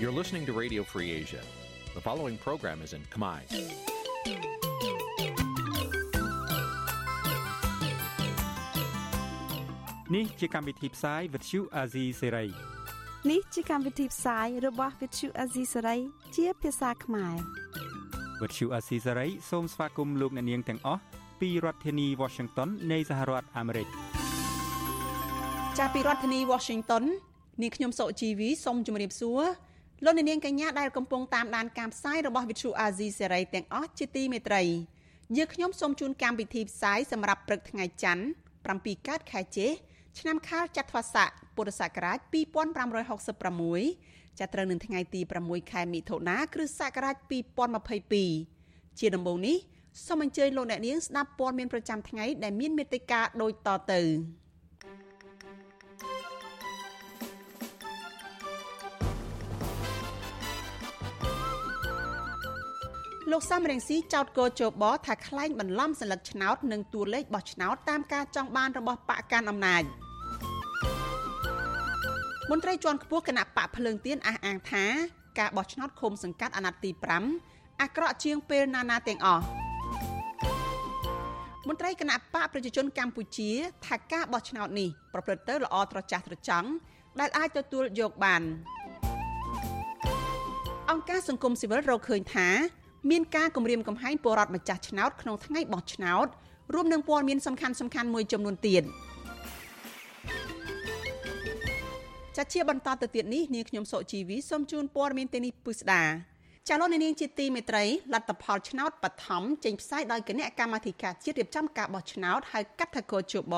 [0.00, 1.42] You're listening to Radio Free Asia.
[1.94, 3.40] The following program is in Khmer.
[10.12, 12.50] Nǐ chi càm bi tiệp xáy vệt chiu a zì sê ray
[13.30, 15.98] នេះជាកម្មវិធីផ្សាយរបស់ Vithu Azisari
[16.36, 17.34] ជាភាសាខ្មែរ
[18.40, 21.00] វត្តឈូអាស៊ីសេរីសូមស្វាគមន៍លោកអ្នកនាងទាំងអស់
[21.40, 23.88] ពីរដ្ឋធានី Washington នៃសហរដ្ឋអាមេរិក
[25.78, 27.04] ចាស់ពីរដ្ឋធានី Washington
[27.62, 29.42] នាងខ្ញុំសុជីវីសូមជម្រាបសួរ
[30.03, 34.63] លោកអ្នកនាងកញ្ញាដែលកំពុងតាមដានការផ្សាយរបស់ Vithu Azizi Serai ទាំងអស់ជាទីមេត្រី
[35.37, 38.23] យើងខ្ញុំសូមជូនកម្មវិធីផ្សាយសម្រាប់ព្រឹកថ្ងៃច័ន្ទ
[38.65, 39.67] 7កើតខែចេ
[40.19, 47.15] ឆ្នាំខាលចត្វាស័កពុរសករាជ2566ចាប់ត្រូវនឹងថ្ងៃទី6ខែមិថុនាគ្រិស្តសករាជ
[48.07, 49.57] 2022ជាដំបូងនេះ
[50.05, 54.01] សូមអញ្ជើញលោកអ្នកនាងស្ដាប់ព័ត៌មានប្រចាំថ្ងៃដែលមានមេត្តាដូចតទៅ
[63.30, 69.84] លោកសំរងស៊ីចោតកោជបថាខ្លែងបន្លំសัญลักษณ์ឆ្នោតនិងតួលេខបោះឆ្នោតតាមការចង់បានរបស់បកកាន់អំណាច។
[72.50, 74.84] មន្ត្រីជាន់ខ្ពស់គណៈបកភ្លើងទៀនអះអាងថា
[75.38, 76.90] ការបោះឆ្នោតឃុំសង្កាត់អាណត្តិទី
[77.36, 79.44] 5អាក្រក់ជាងពេលណាណាទាំងអស់
[81.68, 83.50] មន្ត្រីគណៈបកប្រជាជនកម្ពុជា
[83.86, 86.68] ថាការបោះឆ្នោតនេះប្រព្រឹត្តទៅល្អត្រចះត្រចង់
[87.20, 88.42] ដែលអាចទទួលយកបាន
[90.90, 92.48] អង្គការសង្គមស៊ីវិលរកឃើញថា
[93.09, 96.27] មានការគម្រាមកំហែងពលរដ្ឋម្ចាស់ឆ្នោតក្នុងថ្ងៃបោះឆ្នោត
[96.73, 97.67] រួមនឹងព័ត៌មានសំខា
[98.01, 98.83] ន់ៗមួយចំនួនទៀត។
[102.37, 106.03] ចាជាបន្តទៅទៀតនេះនាងខ្ញុំសុជីវីសូមជូនព័ត៌មានទីនេះពិស្ដា
[106.67, 113.55] ចាលោកនាងជាទីមេត្រីលទ្ធផលឆ្នោតបឋមចេញផ្សាយដោយគណៈកម្មាធិការជាតិរៀបចំការបោះឆ្នោតហៅកាត់ថាកោជប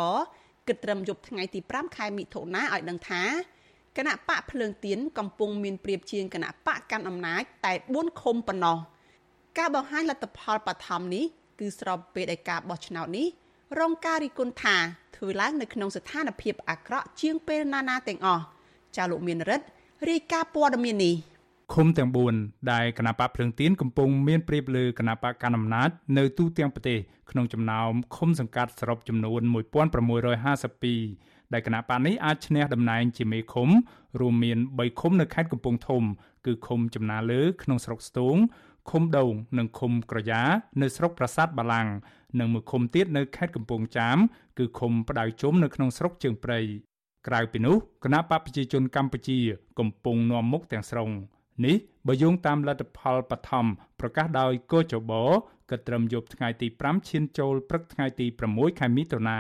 [0.68, 3.24] គិតត្រឹមយប់ថ្ងៃទី5ខែមិថុនាឲ្យដឹងថា
[3.98, 8.78] គណៈបកភ្លើងទៀនកំពុងមានព្រៀបជាងគណៈបកកាន់អំណាចតែ4ឃុំប៉ុណ្ណោះ
[9.60, 11.26] ការបង្ហាញលទ្ធផលបឋមនេះ
[11.60, 13.28] គឺស្របពេលដែលការបោះឆ្នោតនេះ
[13.80, 14.76] រងការរិះគន់ថា
[15.16, 18.44] ធ្វើឡើងនៅក្នុងស្ថានភាពអាក្រក់ជាងពេលណាណាទាំងអស់
[18.96, 19.66] ចាលោកមានរិទ្ធ
[20.10, 21.16] រាយការណ៍ព័ត៌មាននេះ
[21.74, 22.10] ឃុំទាំង
[22.40, 27.00] 4ដែលគណៈបកភ្លើងទៀនកំពុងមានព្រៀបលើគណៈបកកណ្ដាលអំណាចនៅទូទាំងប្រទេស
[27.32, 29.42] ក្នុងចំណោមឃុំសង្កាត់សរុបចំនួន
[30.28, 33.70] 1652ដែលគណៈបកនេះអាចឈ្នះតំណែងជាមេឃុំ
[34.20, 36.04] រួមមាន3ឃុំនៅខេត្តកំពង់ធំ
[36.46, 38.38] គឺឃុំចំណាលើក្នុងស្រុកស្ទូង
[38.90, 40.42] ឃុំដូងនិងឃុំក្រយ៉ា
[40.82, 41.88] នៅស្រុកប្រាសាទបាឡាំង
[42.40, 44.18] និងមួយឃុំទៀតនៅខេត្តកំពង់ចាម
[44.58, 46.60] គឺឃុំផ្ដៅជុំនៅក្នុងស្រុកជើងព្រៃ
[47.28, 49.40] ក្រៅពីនោះគណៈបកប្រជាជនកម្ពុជា
[49.80, 51.10] កំពុងនាំមុខទាំងស្រុង
[51.66, 51.76] នេះ
[52.08, 53.66] បើយោងតាមលទ្ធផលបឋម
[54.00, 55.12] ប្រកាសដោយកោចប
[55.70, 59.40] ក៏ត្រឹមយប់ថ្ងៃទី5ឈានចូលព្រឹកថ្ងៃទី6ខែមិថុនា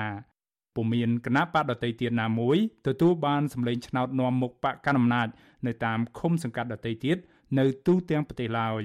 [0.76, 5.28] ពុំមានគណៈបកដតីទៀតណាមួយទទួលបានសម្លេងឆ្នោតនាំមុខបកកណ្ដាលអំណាច
[5.68, 7.18] នៅតាមឃុំសង្កាត់ដតីទៀត
[7.60, 8.84] នៅទូទាំងប្រទេសឡើយ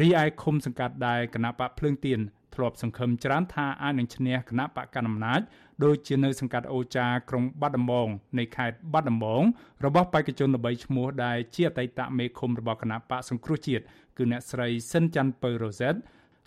[0.00, 2.20] រីឯឃុំសង្កាត់ដែលគណៈបកភ្លើងទៀន
[2.54, 5.40] ធ្លាប់សង្ឃឹមច្រើនថាអាចនឹងឈ្នះគណៈបកកណ្ដាលអំណាច
[5.84, 9.42] ដូចជានៅសង្កាត់អូចាក្រុងបាត់ដំបងនៃខេត្តបាត់ដំបង
[9.84, 13.82] របស់បេក្ខជនល្បីឈ្មោះដែលជាអតីតមេឃុំរបស់គណៈបកសង្គ្រោះជាតិ
[14.16, 15.94] គឺអ្នកស្រីសិនច័ន្ទពៅរ៉ូសេត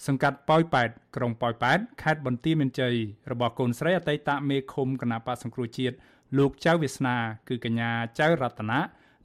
[0.07, 2.95] សង្កាត់ប៉ោយប៉ែតក្រុងប៉ោយប៉ែតខេត្តបន្ទាយមានជ័យ
[3.31, 5.95] របស់កូនស្រីអតីតមេឃុំគណៈបកសង្គ្រោះជាតិ
[6.37, 7.15] លោកចៅវាសនា
[7.47, 8.79] គឺកញ្ញាចៅរតនា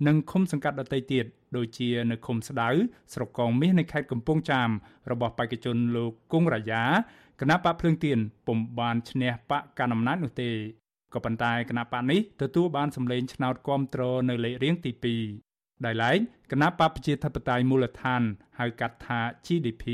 [0.07, 1.25] និងឃុំសង្កាត់ដទៃទៀត
[1.57, 2.69] ដូចជានៅឃុំស្ដៅ
[3.15, 4.71] ស្រុកកងមាសនៃខេត្តកំពង់ចាម
[5.11, 6.85] របស់បេក្ខជនលោកគង់រាយា
[7.41, 10.51] គណៈបកភ្លើងទៀនពុំបានឈ្នះបកកណ្ដាលអំណាចនោះទេ
[11.15, 14.93] ក៏ប៉ុន្តែគណៈបកនេះទទួលបានសម្លេងឆ្នោតគាំទ្រនៅលេខរៀងទី
[15.41, 16.19] 2ដោយឡែក
[16.53, 18.23] គណៈបកប្រជាធិបតេយ្យមូលដ្ឋាន
[18.59, 19.85] ហៅកាត់ថា GDP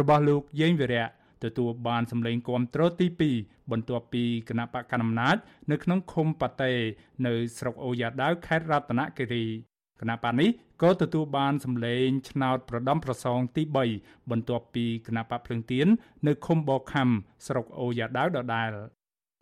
[0.00, 1.06] របស់លោកយេងវិរៈ
[1.44, 3.06] ទទួលបានសម្លេងគាំទ្រទី
[3.38, 5.36] 2បន្ទាប់ពីគណៈបកកណ្ដាលអំណាច
[5.70, 6.72] នៅក្នុងឃុំប៉ាតេ
[7.26, 9.44] នៅស្រុកអូយ៉ាដាវខេត្តរតនគិរី
[10.00, 10.50] គណៈបកនេះ
[10.82, 13.62] ក៏ទទួលបានសម្លេងឆ្នោតប្រដំប្រសងទី
[13.96, 15.86] 3បន្ទាប់ពីគណៈបកភ្លឹងទៀន
[16.26, 17.08] នៅឃុំបោខំ
[17.46, 18.70] ស្រុកអូយ៉ាដាវដដែល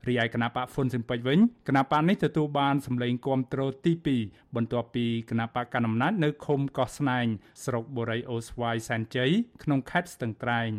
[0.09, 1.39] រីឯគណៈបកហ្វុនស៊ិនពេជ្រវិញ
[1.69, 3.93] គណៈបកនេះទទួលបានសម្លេងគាំទ្រទី
[4.25, 7.27] 2បន្ទាប់ពីគណៈបកកណ្ដាលអំណាចនៅឃុំកោះស្នែង
[7.65, 9.31] ស្រុកបូរីអូស្វាយសែនជ័យ
[9.63, 10.71] ក្នុងខេត្តស្ទឹងត្រែង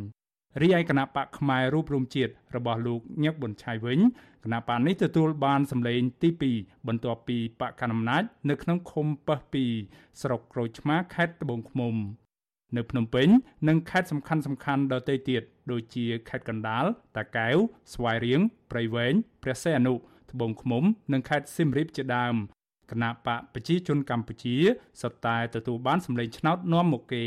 [0.60, 4.00] រីឯគណៈបកផ្នែករូបរំជាតិរបស់លោកញឹកប៊ុនឆៃវិញ
[4.44, 9.38] គណៈបកនេះទទួលបានសម្លេងទី2បន្ទាប់ពីបកកណ្ដាលអំណាចនៅក្នុងឃុំប៉ះ
[9.80, 11.96] 2ស្រុកក្រូចឆ្មាខេត្តត្បូងឃ្មុំ
[12.78, 13.28] នៅភ្នំពេញ
[13.68, 16.86] និងខេត្តសំខាន់សំខាន់ដទៃទៀតដូចជាខេត្តកណ្ដាល
[17.18, 17.58] តាកែវ
[17.94, 19.14] ស្វាយរៀងព្រៃវែង
[19.44, 19.94] ព្រះសីហនុ
[20.32, 20.84] ត្បូងឃ្មុំ
[21.14, 22.36] និងខេត្តសៀមរាបជាដើម
[22.92, 24.56] គណៈបកប្រជាជនកម្ពុជា
[25.02, 27.26] សុទ្ធតែទទួលបានសម្លេងឆ្នោតនាំមុខគេ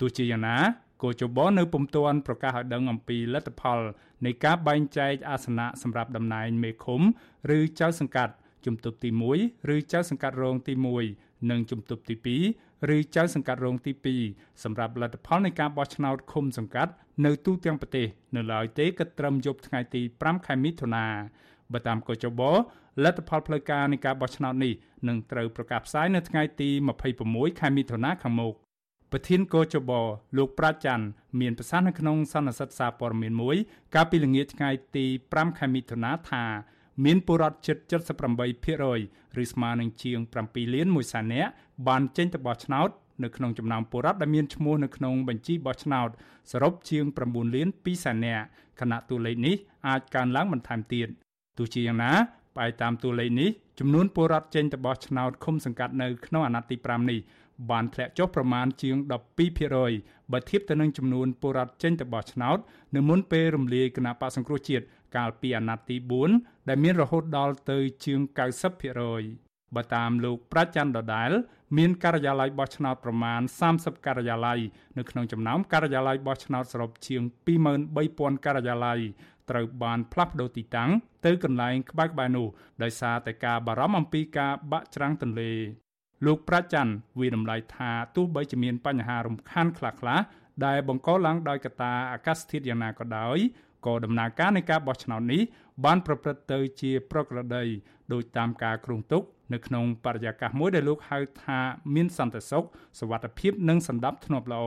[0.00, 0.58] ទោះជាយ៉ាងណា
[1.02, 3.80] គោចបនៅពុំទាន់ប្រកាសឲ្យដឹងអំពីលទ្ធផល
[4.26, 7.00] នៃការបែងចែកអាសនៈសម្រាប់តំណែងមេឃុំ
[7.56, 8.34] ឬចៅសង្កាត់
[8.66, 9.10] ជំទប់ទី
[9.40, 10.74] 1ឬចៅសង្កាត់រងទី
[11.12, 12.38] 1និងជំទប់ទី
[12.94, 13.92] ឬចៅសង្កាត់រងទី
[14.26, 16.92] 2សម្រាប់លទ្ធផលនៃការបោះឆ្នោតឃុំសង្កាត់
[17.24, 18.06] នៅទូទាំងប្រទេស
[18.36, 21.06] នៅឡើយទេគិតត្រឹមយប់ថ្ងៃទី5ខែមិថុនា
[21.72, 22.40] បើតាមកោចប
[23.04, 24.72] លទ្ធផលផ្លូវការនៃការបោះឆ្នោតនេះ
[25.08, 26.68] នឹងត្រូវប្រកាសផ្សាយនៅថ្ងៃទី
[27.14, 28.54] 26ខែមិថុនាខាងមុខ
[29.12, 29.92] ប្រធានកោចប
[30.36, 31.06] លោកប្រាជ្ញច័ន្ទ
[31.40, 33.56] មានប្រសាសន៍នៅក្នុងសន្និសីទសារព័ត៌មានមួយ
[33.94, 36.44] កាលពីល្ងាចថ្ងៃទី5ខែមិថុនាថា
[37.04, 37.76] មានពលរដ្ឋជិត
[38.58, 40.18] 78%ឬស្មើនឹងជាង
[40.48, 41.50] 7លាន1សែននាក់
[41.88, 42.88] បានចេញទៅបោះឆ្នោត
[43.22, 46.08] នៅក្នុងចំណោមពលរដ្ឋដែលមានឈ្មោះនៅក្នុងបញ្ជីបោះឆ្នោត
[46.52, 48.44] សរុបជាង9លាន2សែននាក់
[48.80, 49.56] ខណៈតួលេខនេះ
[49.88, 51.08] អាចកើនឡើងបន្ថែមទៀត
[51.58, 52.12] ទោះជាយ៉ាងណា
[52.54, 57.18] ផ្អែកតាមតួលេខនេះចំនួនពលរដ្ឋចេញទៅបោះឆ្នោតឃុំសង្កាត់នៅក្នុងអាណត្តិទី5នេះ
[57.70, 58.96] បានធ្លាក់ចុះប្រមាណជាង
[59.64, 62.58] 12%បើធៀបទៅនឹងចំនួនពលរដ្ឋចេញទៅបោះឆ្នោត
[62.96, 64.84] នៅមុនពេលរំលាយគណៈបកសង្គ្រោះជាតិ
[65.16, 65.96] កាលពីអាណត្តិទី
[66.32, 68.20] 4ដែលមានរហូតដល់ទៅជាង
[68.96, 71.30] 90%បើតាមលោកប្រាជ្ញច័ន្ទដដែល
[71.78, 73.40] មានការិយាល័យបោះឆ្នោតប្រមាណ
[73.72, 74.58] 30ការិយាល័យ
[74.98, 77.22] នៅក្នុងចំណោមការិយាល័យបោះឆ្នោតសរុបជាង
[77.82, 79.00] 23000ការិយាល័យ
[79.50, 80.90] ត្រូវបានផ្លាស់ប្តូរទីតាំង
[81.24, 82.46] ទៅកន្លែងក្បែរៗនោះ
[82.82, 85.52] ដោយសារតែការបារម្ភអំពីការបាក់ច្រាំងទន្លេ
[86.25, 90.23] លោកប្រាជ្ញច័ន្ទវិដំឡៃថាទោះបីជាមានបញ្ហារំខានខ្លះៗ
[90.65, 93.37] ដែលបង្កឡើងដោយកត្តាអាកាសធាតុយ៉ាងណាក៏ដោយ
[93.85, 95.41] ក៏ដំណើរការនៃការបោះឆ្នោតនេះ
[95.85, 97.63] បានប្រព្រឹត្តទៅជាប្រក្រតី
[98.13, 99.23] ដោយតាមការគ្រោងទុក
[99.53, 101.59] នៅក្នុងបរិយាកាសមួយដែលលោកហៅថា
[101.95, 102.63] មានសន្តិសុខ
[102.99, 104.65] សวัสดิភាពនិងសន្តិភាពធ្នាប់ល្អ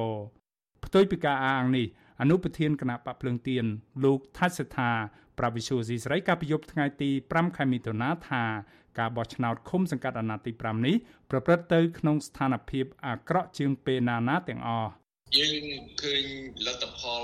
[0.85, 1.87] ផ្ទុយពីការអាងនេះ
[2.21, 3.65] អនុប្រធានគណៈបកភ្លើងទៀន
[4.05, 4.91] លោកថាច់សេដ្ឋា
[5.39, 8.43] ប្រវិសុយស៊ីស្រីកាលពីយប់ថ្ងៃទី5ខែមិថុនាថា
[9.00, 10.96] ការបោះឆ្នោតឃុំសង្កាត់អាណត្តិទី5នេះ
[11.30, 14.92] ប្រព្រឹត្តទៅក្នុងស្ថានភាពអាក្រក់ជាងពេលណាណាទាំងអស់
[15.38, 15.64] យើង
[16.02, 16.24] ឃើញ
[16.66, 17.24] លទ្ធផល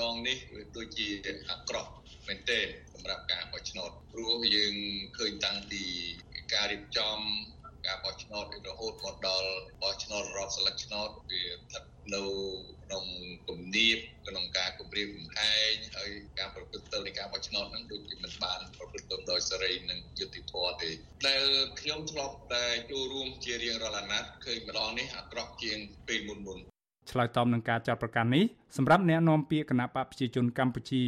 [0.00, 0.38] ដងនេះ
[0.76, 1.06] ដូចជា
[1.50, 1.90] អាក្រក់
[2.28, 4.74] មែនទែនសម្រាប់ការបោះឆ្នោតព្រោះយើង
[5.18, 5.82] ឃើញតាំងពី
[6.54, 7.18] ការរៀបចំ
[7.88, 9.50] ការបោះឆ្នោតរហូតមកដល់
[9.82, 11.82] បោះឆ្នោតរាប់សិលឹកឆ្នោតវាស្ថិត
[12.14, 12.22] នៅ
[12.84, 13.04] ក្នុង
[13.48, 13.98] គំនាប
[14.28, 20.90] ក្នុងការគម្រាមកំហែងហើយការប្រព្រឹត្តទៅនៃការបោះឆ្នោតហ្នឹងដូចជាមិនបានប្រព្រឹត្តទៅដោយសេរីនិងយុត្តិធម៌ទេ
[21.28, 21.44] ដែល
[21.80, 26.58] ខ្ញុំធ្លាប់តែចូលរួមជារៀងរាល់អាណត្តិឃើញម្ដងនេះអាក្រក់ជាងពេលមុនមុន
[27.10, 28.44] ឆ្លើយតបនឹងការចាត់ប្រកាសនេះ
[28.76, 31.04] សម្រាប់អ្នកនាំពាក្យគណៈបកប្រជាជនកម្ពុជា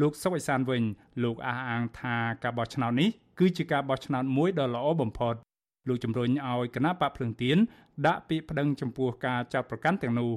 [0.00, 0.82] លោកសុកអេសានវិញ
[1.24, 3.08] លោកអះអាងថាការបោះឆ្នោតនេះ
[3.38, 5.34] គឺជាការបោះឆ្នោតមួយដ៏ល្អបំផុត
[5.88, 7.56] លោកជំរុញឲ្យគណៈបកភ្លើងទៀន
[8.06, 10.32] ដាក់ពាក្យប្តឹងចំពោះការចាត់ប្រកាន់ទាំងនោះ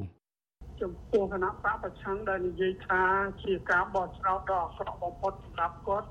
[0.82, 3.02] ចំពោះគណៈបកប្រឆាំងដែលនិយាយថា
[3.44, 6.08] ជាការបោះឆ្នោតដ៏អាក្រក់បំផុតសម្រាប់គាត់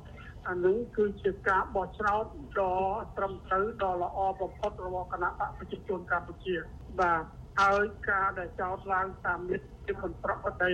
[0.49, 2.25] អានឹងគឺជាការបោះឆ្នោត
[2.61, 2.77] ដ៏
[3.17, 6.55] ត្រឹមត្រូវដ៏ល្អបំផុតរបស់គណៈបកប្រជាជនកម្ពុជា
[7.01, 7.25] បាទ
[7.61, 10.73] ហើយការដែលចោទឡើងតាមនេះជាមិនប្រក្រតី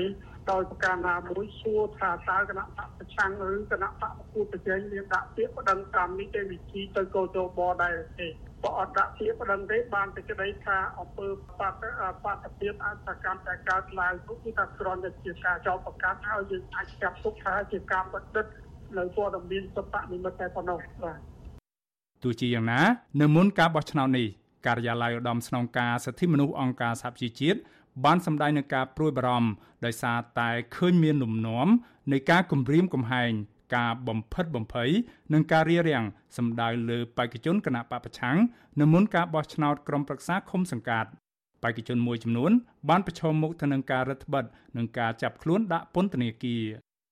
[0.51, 8.29] ដោយប្រការណាមួយសួរថាតើគណៈបកប្រឆាំងឬគណៈបកប្រគួតប្រជែងមានដាក់ពាក្យប្តឹងតាមនីតិវិធីទៅកោជបដែរទេ
[8.63, 11.79] បើអត់ដាក់ពាក្យប្តឹងទេបានតែក្តីថាអង្គើបាត់
[12.25, 18.47] បាត់ភាពអសកម្មតែកើតឡើងនោះគឺថាគ្រាន់តែជាការចោទប្រកាន់ហើយយើងអាចចាត់ទុកថាជាការបណ្ឌិត
[18.99, 21.19] នៅព័ត៌មានសុបនិមិត្តតែប៉ុណ្ណោះបាទ
[22.23, 22.81] ទោះជាយ៉ាងណា
[23.21, 24.27] នៅមុនការបោះឆ្នោតនេះ
[24.67, 27.59] ការិយាល័យឧត្តមស្នងការសិទ្ធិមនុស្សអង្គការសហប្រជាជាតិ
[28.05, 29.51] បានសម្ដែងនឹងការព្រួយបារម្ភ
[29.85, 31.69] ដោយសារតែឃើញមានលំនាំ
[32.13, 33.33] នៃការគំរាមកំហែង
[33.75, 34.91] ការបំផិតបំភ័យ
[35.33, 36.05] និងការរារាំង
[36.37, 38.37] សម្ដៅលើបេក្ខជនគណៈបពប្រឆាំង
[38.81, 41.11] នៅមុនការបោះឆ្នោតក្រុមប្រឹក្សាឃុំសង្កាត់
[41.63, 42.53] បេក្ខជនមួយចំនួន
[42.89, 46.63] បានប្រឈមមុខទៅនឹងការរឹតបន្តឹងនិងការចាប់ខ្លួនដាក់ពន្ធនាគារ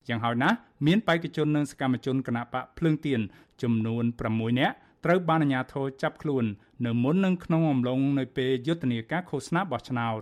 [0.09, 0.57] យ៉ាងហោចណាស់
[0.87, 3.21] មានបេក្ខជននិងសកម្មជនគណៈបកភ្លើងទៀន
[3.63, 6.45] ចំនួន6នាក់ត្រូវបានអាជ្ញាធរចាប់ខ្លួន
[6.87, 10.21] នៅមុននិងក្នុងអំឡុងនៃពេលយុទ្ធនាការឃោសនាបោះឆ្នោត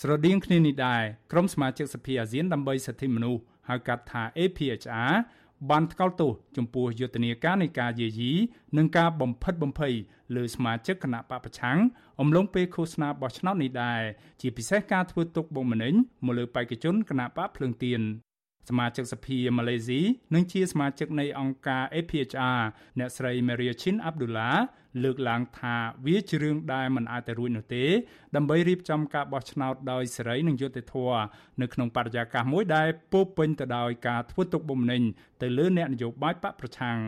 [0.00, 1.02] ស្រដៀងគ្នានេះដែរ
[1.32, 5.14] ក្រុមសមាជិកសភាអាស៊ានដើម្បីសិទ្ធិមនុស្សហៅកាត់ថា APHR
[5.68, 8.32] បានថ្កោលទោសចំពោះយុទ្ធនាការនៃការយាយី
[8.76, 9.94] និងការបំផិតបំភ័យ
[10.36, 11.78] លើសមាជិកគណៈបពប្រឆាំង
[12.20, 14.00] អំឡុងពេលឃោសនាបោះឆ្នោតនេះដែរ
[14.40, 18.00] ជាពិសេសការធ្វើទុកបុកម្នេញមកលើបេក្ខជនគណៈបកភ្លើងទៀន
[18.68, 20.00] សមាជិកសភាម៉ាឡេស៊ី
[20.34, 22.60] និងជាសមាជិកនៃអង្គការ APHR
[22.98, 24.56] អ្នកស្រី Maria Chin Abdullah
[25.04, 25.76] លើកឡើងថា
[26.06, 27.84] វាជារឿងដែលមិនអាចទៅរួចនោះទេ
[28.36, 31.22] ដើម្បីរៀបចំការបោះឆ្នោតដោយសេរីនិងយុត្តិធម៌
[31.60, 35.02] នៅក្នុងបរិយាកាសមួយដែលពោពេញទៅដោយការធ្វើទុកបុកម្នេញ
[35.42, 36.98] ទៅលើអ្នកនយោបាយបកប្រឆាំង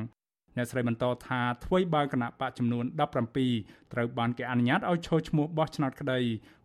[0.56, 2.85] អ្នកស្រីបន្តថាថ្មីបើគណៈបកចំនួន
[3.38, 6.21] 17ត្រូវបានគេអនុញ្ញាតឲ្យឈរឈ្មោះបោះឆ្នោតក្តី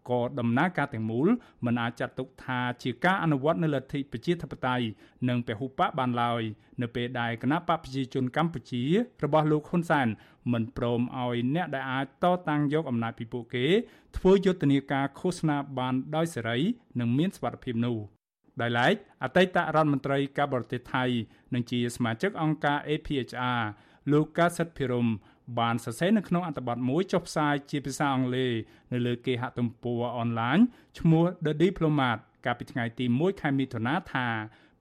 [0.10, 1.28] ក៏ដំណើរការទាំងមូល
[1.66, 4.86] មិនអាចចាត់ទុកថាជាការអនុវត្តនូវលទ្ធិប្រជាធិបតេយ្យ
[5.30, 6.42] និងពហុបកបានឡើយ
[6.82, 8.84] នៅពេលដែលគណៈបកប្រជាជនកម្ពុជា
[9.24, 10.08] របស់លោកហ៊ុនសែន
[10.54, 13.66] មិនព្រមឲ្យអ្នកដែលអាចតតាំងយកអំណាចពីពួកគេ
[14.18, 16.58] ធ្វើយុទ្ធនាការឃោសនាបានដោយសេរី
[17.00, 18.17] និងមានសុវត្ថិភាពនោះ
[18.62, 21.04] ដោយឡែកអតីតរដ្ឋមន្ត្រីការបរទេសថៃ
[21.54, 23.62] និងជាសមាជិកអង្គការ APHR
[24.12, 25.08] លោកកាសិតភិរម
[25.60, 28.52] បានសរសេរនៅក្នុងអត្ថបទមួយចុះផ្សាយជាភាសាអង់គ្លេស
[28.94, 30.58] នៅលើគេហទំព័រអនឡាញ
[31.00, 34.28] ឈ្មោះ The Diplomat កាលពីថ្ងៃទី1ខែមិថុនាថា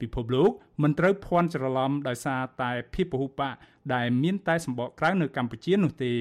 [0.01, 0.51] ពិភពលោក
[0.83, 3.55] មិនត្រូវភ័ន្តច្រឡំដោយសារតែភាពពហុបក
[3.95, 6.13] ដែលមានតែសម្បកក្រៅនៅកម្ពុជានោះទេ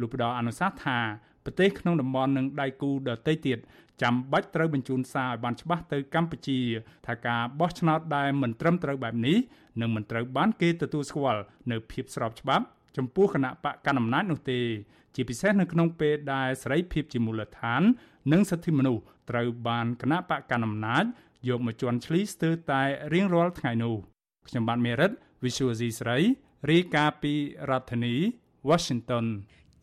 [0.00, 0.98] លោកផ្ដល់អនុសាសន៍ថា
[1.44, 3.58] ប្រទេសក្នុងតំបន់និងដៃគូដទៃទៀត
[4.02, 6.58] ចាំបាច់ត្រូវបញ្ជូនសារឲ្យបានច្បាស់ទៅកម្ពុជា
[7.06, 9.38] ថាការបោះឆ្នោតដែលមិនត្រឹមត្រូវបែបនេះ
[9.80, 12.64] នឹងមិនត្រូវបានគេទទួលស្គាល់នៅភាពស្របច្បាប់
[12.96, 14.60] ចំពោះគណៈបកកណ្ដាលអំណាចនោះទេ
[15.14, 17.82] ជាពិសេសនៅក្នុងពេលដែលសេរីភាពជាមូលដ្ឋាន
[18.32, 21.04] និងសិទ្ធិមនុស្សត្រូវបានគណៈបកកណ្ដាលអំណាច
[21.48, 22.82] យកមកជន់ឈ្លីស្ទើរតែ
[23.12, 23.96] រៀងរាល់ថ្ងៃនោះ
[24.48, 25.10] ខ្ញុំបាទមេរិត
[25.44, 26.18] Visual C ស្រី
[26.70, 27.34] រាយការណ៍ពី
[27.70, 28.14] រដ្ឋធានី
[28.68, 29.26] Washington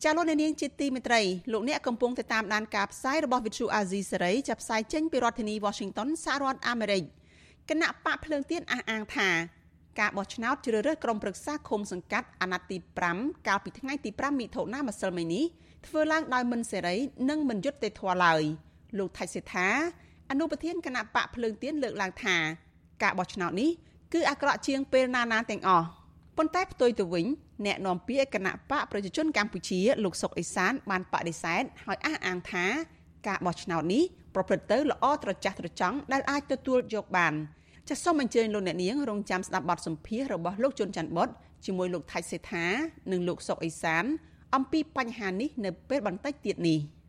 [0.04, 1.20] ចាលោកនាងជាទីមេត្រី
[1.52, 7.02] លោកអ្នកកំពុងតាមដានការផ្សាយរបស់ Vithu Azizi សេរីចាប់ផ្សាយចេញពីរដ្ឋធានី Washington សហរដ្ឋអាមេរិក
[7.68, 9.28] គណៈបកភ្លើងទៀនអះអាងថា
[10.00, 12.76] ការបោះឆ្នោតជ្រើសរើសក្រុមប្រឹក្សាឃុំសង្កាត់អាណត្តិទី
[13.12, 15.44] 5កាលពីថ្ងៃទី5មិថុនាម្សិលមិញនេះ
[15.86, 16.96] ធ្វើឡើងដោយមិនសេរី
[17.30, 18.42] និងមិនយុត្តិធម៌ឡើយ
[18.98, 19.68] លោកថៃសេថា
[20.30, 22.36] អនុប្រធានគណៈបកភ្លើងទៀនលើកឡើងថា
[23.02, 23.70] ការបោះឆ្នោតនេះ
[24.12, 25.86] គឺអាក្រក់ជាងពេលណាណាទាំងអស់
[26.40, 27.26] ប៉ុន្តែផ្ទុយទៅវិញ
[27.66, 32.66] អ្នកនាំពាក្យគណៈបកប្រជាជនកម្ពុជាលោកសុកអេសានបានបដិសេធហើយអះអាងថា
[33.26, 34.02] ការបោះឆ្នោតនេះ
[34.34, 37.34] ប្រព្រឹត្តទៅល្អត្រចះត្រចង់ដែលអាចទទួលយកបាន
[37.88, 41.28] ចាសសូមអញ្ជើញលោកអ្នកនាងរងចាំស្ដាប់បទសម្ភាសន៍របស់លោកជុនច័ន្ទបុត
[41.66, 42.66] ជាមួយលោកថៃសេថា
[43.12, 44.04] និងលោកសុកអេសាន
[44.54, 46.78] អំពីបញ្ហានេះនៅពេលបន្តិចទៀតនេះ។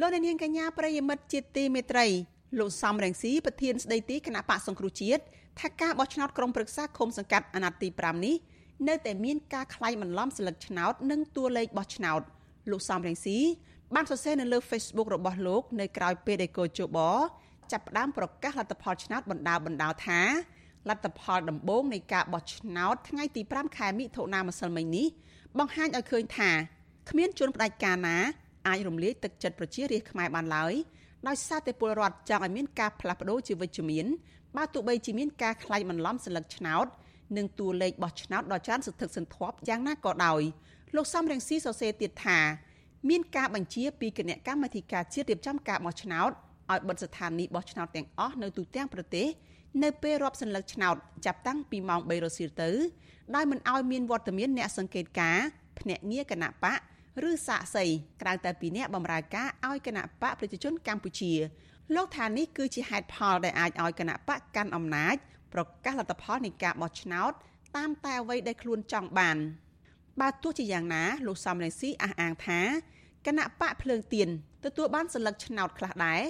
[0.00, 2.06] លោកនាងកញ្ញាប្រិយមិត្តជាទីមេត្រី
[2.58, 5.22] លោកសំរងស៊ីប្រធានស្ដីទីគណៈបកសង្គ្រោះជាតិ
[5.60, 8.36] ថាការបោះឆ្នោតក្រុមប្រឹក្សាឃុំសង្កាត់អាណត្តិទី5នេះ
[8.88, 12.20] នៅតែមានការខ្លាយបន្លំស្លឹកឆ្នោត និងតួលេខបោះឆ្នោត
[12.70, 13.38] លោកសំរងស៊ី
[13.94, 16.98] បានសរសេរនៅលើ Facebook របស់លោក នៅក្រៅពេលដែលកោជប
[17.72, 20.20] ចាប់ផ្ដើមប្រកាសលទ្ធផលឆ្នោតបណ្ដាបណ្ដាថា
[20.88, 25.06] លទ្ធផលដំបូងនៃការបោះឆ្នោតថ្ងៃទី5ខែមិថុនាម្សិលមិញនេះ
[25.58, 26.50] បង្ហាញឲ្យឃើញថា
[27.10, 28.18] គ្មានជនផ្ដាច់ការណា
[28.66, 30.74] អាចរំលាយទឹកចិត្តប្រជារាស្ត្រខ្មែរបានឡើយ
[31.28, 34.06] ដោយសារតែពលរដ្ឋចង់ឲ្យមានការផ្លាស់ប្ដូរជាវិជ្ជមាន
[34.56, 36.86] បើទោះបីជាមានការខ្លាចបន្លំសន្លឹកឆ្នោត
[37.36, 40.42] និងតួលេខបោះឆ្នោតដ៏ច្រើនសន្ធឹកសន្ធាប់យ៉ាងណាក៏ដោយ
[40.96, 42.38] លោកសំរងស៊ីសរសេរទៀតថា
[43.08, 46.30] មានការបញ្ជាពីគណៈកម្មាធិការជាតិរៀបចំការបោះឆ្នោត
[46.72, 49.26] ឲ្យបិទស្ថានីយ៍បោះឆ្នោតទាំងអស់នៅទូទាំងប្រទេស
[49.82, 50.96] នៅពេលរាប់សន្លឹកឆ្នោត
[51.26, 52.70] ចាប់តាំងពីម៉ោង3រសៀលទៅ
[53.34, 55.38] ដោយមិនឲ្យមានវត្តមានអ្នកសង្កេតការ
[55.78, 56.80] ភ្នាក់ងារគណៈបក
[57.28, 57.84] ឬសាកសី
[58.22, 61.32] ក្រៅតែពីអ្នកបម្រើការឲ្យគណៈបកប្រជាជនកម្ពុជា
[61.94, 65.16] លោកថានេះគឺជាហេតុផលដែលអាចឲ្យគណៈបកកាន់អំណាច
[65.52, 67.32] ប្រកាសលទ្ធផលនៃការបោះឆ្នោត
[67.76, 69.36] តាមតែអ្វីដែលខ្លួនចង់បាន
[70.20, 72.60] បើទោះជាយ៉ាងណាលោកសំរងស៊ីអះអាងថា
[73.26, 74.28] គណៈបកភ្លើងទៀន
[74.64, 76.20] ទទួលបានសន្លឹកឆ្នោតខ្លះដែរ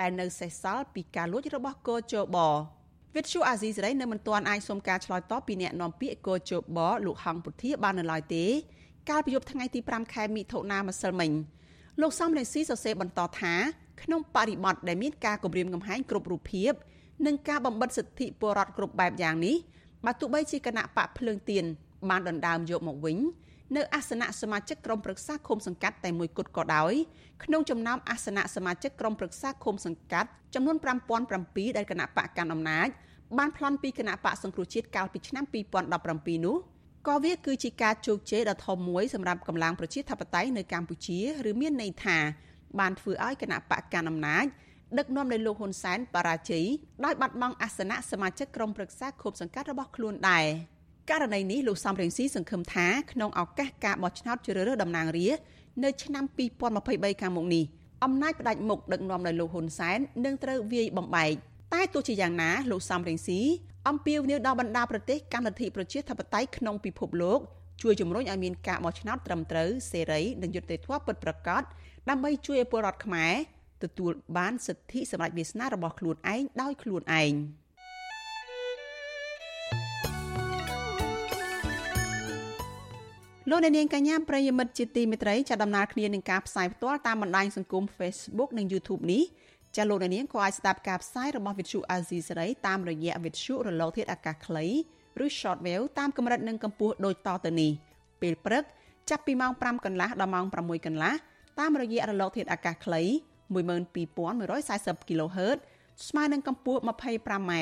[0.00, 2.38] ដែលនៅសេសសល់ពីការលួចរបស់កោជប
[3.16, 8.44] វិទ្យុអាស៊ីសេរីនៅមិនទាន់អាចសុំការឆ្លើយតបពីអ្នកនាំពាក្យកោជបលោកហងពុធាបាននៅឡើយទេ
[9.10, 11.30] កាលពីយប់ថ្ងៃទី5ខែមិថុនាម្សិលមិញ
[12.00, 13.54] លោកសំរងស៊ីសរសេរបន្តថា
[14.02, 16.72] ក្នុងបរិបទដែលមានការគម្រាមកំហែងគ្រប់រូបភាព
[17.26, 19.56] និងការបំបិទសិទ្ធិពលរដ្ឋគ្រប់បែបយ៉ាងនេះ
[20.04, 21.64] បើទោះបីជាគណៈបកភ្លើងទៀន
[22.10, 23.18] បានដណ្ដើមយកមកវិញ
[23.76, 26.94] នៅអាសនៈសមាជិកក្រុមប្រឹក្សាឃុំសង្កាត់តែមួយគត់ក៏ដោយ
[27.44, 30.76] ក្នុងចំណោមអាសនៈសមាជិកក្រុមប្រឹក្សាឃុំសង្កាត់ចំនួន
[31.26, 32.88] 5007ដែលគណៈបកកាន់អំណាច
[33.38, 35.44] បានប្លន់ពីគណៈបកសង្គ្រោះជាតិកាលពីឆ្នាំ
[35.94, 36.56] 2017នោះ
[37.06, 41.18] ក៏វាគឺជាការជោគជ័យដ៏ធំមួយសម្រាប់កម្លាំងប្រជាធិបតេយ្យនៅកម្ពុជា
[41.50, 42.18] ឬមានន័យថា
[42.78, 44.46] បានធ្វើឲ្យគណៈបកកណ្ដាលអំណាច
[44.98, 46.66] ដឹកនាំដោយលោកហ៊ុនសែនបរាជ័យ
[47.04, 50.46] ដោយបាត់បង់អាសនៈសមាជិកក្រុមប្រឹក្សាខូបសង្កាត់របស់ខ្លួនដែរ
[51.10, 55.44] ករណីនេះលោកសំរងស៊ីសង្ឃឹមថាក្នុងឱកាសការបោះឆ្នោតជ្រើសរើសតំណាងរាស្ត្រ
[55.84, 56.24] នៅឆ្នាំ
[56.76, 57.64] 2023ខាងមុខនេះ
[58.04, 61.32] អំណាចផ្ដាច់មុខដឹកនាំដោយលោកហ៊ុនសែននឹងត្រូវវាយបំបែក
[61.74, 63.40] តែទោះជាយ៉ាងណាលោកសំរងស៊ី
[63.88, 67.40] អំពាវនាវដល់បណ្ដាប្រទេសកម្មលទ្ធិប្រជាធិបតេយ្យក្នុងពិភពលោក
[67.82, 71.62] ជួយជំរុញឲ្យមានការបោះឆ្នោតត្រឹមត្រូវសេរីនិងយុត្តិធម៌ពិតប្រាកដ
[72.08, 73.34] ដើម្បីជួយឲ្យពលរដ្ឋខ្មែរ
[73.84, 77.32] ទទួលបានសិទ្ធិសម្រេចវាសនារបស់ខ្លួនឯងដោយខ្លួនឯង
[83.50, 89.22] លោកអ្នកនាងកញ្ញាប្រិយមិត្តជាទីមេត្រីចាដំណើរគ្នានឹងការផ្សាយផ្ទាល់តាមបណ្ដាញសង្គម Facebook និង YouTube នេះ
[89.76, 94.66] ចាលោកនាងក៏អាចស្ដាប់ការផ្សាយរបស់វិទ្យុអាស៊ីសេរីតាមរយៈវិទ្យុរលកធាតុអាកាសខ្លី
[95.24, 97.72] ឬ Shortwave តាមកម្រិតនិងកម្ពស់ដូចតទៅនេះ
[98.22, 98.64] ពេលព្រឹក
[99.10, 101.12] ចាប់ពីម៉ោង5កន្លះដល់ម៉ោង6កន្លះ
[101.58, 103.02] តាមរយៈរលកធាតុអាកាសខ្លី
[103.54, 105.58] 12140 kHz
[106.08, 107.52] ស្មើនឹងកម្ពស់ 25m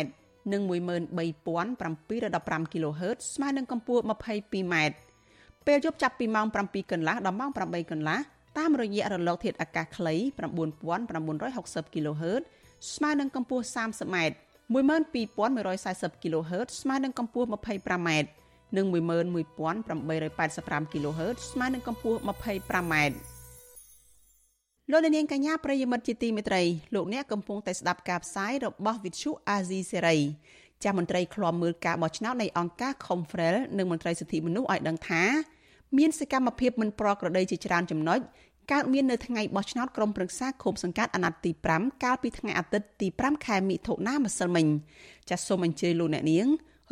[0.52, 4.74] និង13715 kHz ស្មើនឹងកម្ពស់ 22m
[5.66, 8.18] ពេលយប់ចាប់ពីម៉ោង7កន្លះដល់ម៉ោង8កន្លះ
[8.58, 10.14] តាមរយៈរលកធាតុអាកាសខ្លី
[11.24, 12.42] 9960 kHz
[12.94, 14.16] ស្មើនឹងកម្ពស់ 30m
[14.74, 18.10] 12140 kHz ស្មើនឹងកម្ពស់ 25m
[18.76, 22.94] និង11885 kHz ស្មើនឹងកម្ពស់ 25m
[24.90, 26.62] លោកនាងកញ្ញាប្រិយមិត្តជាទីមេត្រី
[26.94, 30.20] លោកអ្នកកំពុងតែស្ដាប់ការផ្សាយរបស់ Vithu Azizi Serai
[30.82, 35.22] ចាស់មន្ត្រីឃ្លាំមើលការបោះឆ្នោតនៃអង្គការ Confrel និងមន្ត្រីសិទ្ធិមនុស្សឲ្យដឹងថា
[35.98, 38.20] មានសកម្មភាពមិនប្រក្រតីជាច្រើនចំណុច
[38.72, 44.66] កើតមាននៅថ្ងៃបោះឆ្នោតក្រុមប្រឹក្សាឃុំសង្កាត់អាណត្តិទី5កាលពីថ្ងៃអាទិត្យទី5ខែមិថុនាម្សិលមិញ
[45.30, 46.46] ចាសសូមអញ្ជើញលោកអ្នកនាង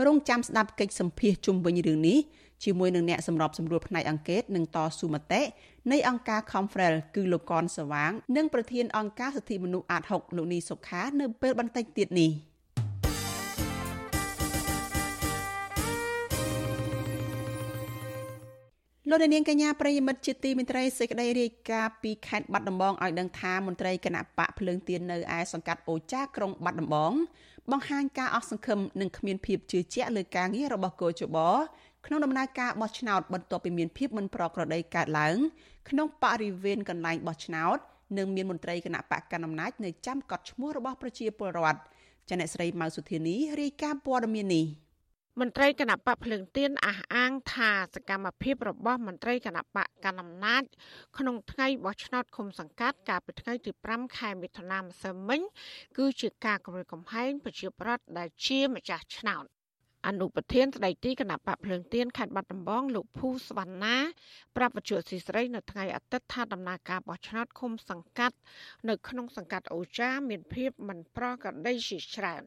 [0.07, 2.19] រងចាំស្ដាប់កិច្ចសម្ភាសជុំវិញរឿងនេះ
[2.65, 5.43] ជាមួយនឹងអ្នកសម្របសម្រួលផ្នែកអង្កេតនិងតស៊ូមតិ
[5.93, 12.31] នៃអង្គការ Confrel គឺលោកកនសវាង និងប្រធានអង្គការសិទ្ធិមនុស្សអាត6លោកនីសុខានៅពេលបន្តិចទៀតនេះ។
[19.09, 27.13] លោកនាងកញ្ញាប្រិយមិត្តជាទីមេត្រីសេចក្តីរាយការណ៍ពីខេត្តបាត់ដំបងឲ្យដឹងថាមន្ត្រីគណៈបកភ្លើងទៀននៅឯសង្កាត់អូចាក្រុងបាត់ដំបង
[27.71, 31.39] បង្ហាញការអស់សង្ឃឹមនិងគ្មានភាពជឿជាក់លើការងាររបស់កោជប
[32.07, 35.37] ក្នុងដំណើរការបោះឆ្នោតបន្ទាប់ពីមានភាពមិនប្រក្រតីកើតឡើង
[35.89, 37.79] ក្នុងបរិវេណកន្លែងបោះឆ្នោត
[38.19, 41.81] និងមានមន្ត្រីគណៈបកកណ្ដាលអំណាចនៅចាំកត់ឈ្មោះរបស់ប្រជាពលរដ្ឋ
[42.29, 44.67] ចាអ្នកស្រីម៉ៅសុធានីរាយការណ៍ព័ត៌មាននេះ
[45.41, 50.63] មន្ត្រីគណៈបកភ្លើងទៀនអះអាងថាសកម្មភាពរបស់មន្ត្រីគណៈបកកណ្ដាលអំណាច
[51.19, 55.41] ក្នុងថ្ងៃបោះឆ្នោតឃុំសង្កាត់កាលពីថ្ងៃទី5ខែមិថុនាម្សិលមិញ
[55.99, 59.45] គឺជាការគម្រាមកំហែងប្រជាប្រដ្ឋដែលជាម្ចាស់ឆ្នោត
[60.07, 63.97] អនុប្រធានស្ដីទីគណៈបកភ្លើងទៀនខេត្តបាត់ដំបងលោកភូសវណ្ណា
[64.57, 68.37] ប្រាប់វិទ្យុស៊ីស្រីនៅថ្ងៃអាទិត្យថាដំណើរការបោះឆ្នោតឃុំសង្កាត់
[68.89, 72.45] នៅក្នុងសង្កាត់អូចាមានភាពមិនប្រក្រតីជាច្រើន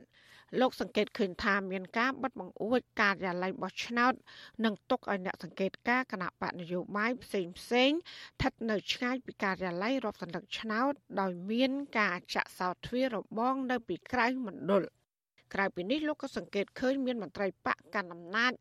[0.62, 4.14] លោកសង្កេតឃើញថាមានការបិទបង្អួចការិយាល័យបោះឆ្នោត
[4.66, 14.84] និងទុកឲ្យអ្នកសង្កេតការគណៈបកនយោបាយផ្សេងផ្សេងស្ថិតនៅឆ្ងាយពីការិយាល័យរាប់សន្លឹកឆ្នោត ដោយមានការចាក់សោទ្វាររបងនៅពីក្រៅមណ្ឌល
[15.54, 18.54] ក្រៅពីនេះលោកក៏សង្កេតឃើញមានមន្ត្រីបកកណ្ដាលអំណាច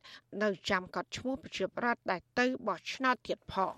[0.43, 3.75] នៅចាំកត់ឈ្មោះប្រជាប្រដ្ឋដែលទៅបោះឆ្នោតទៀតផង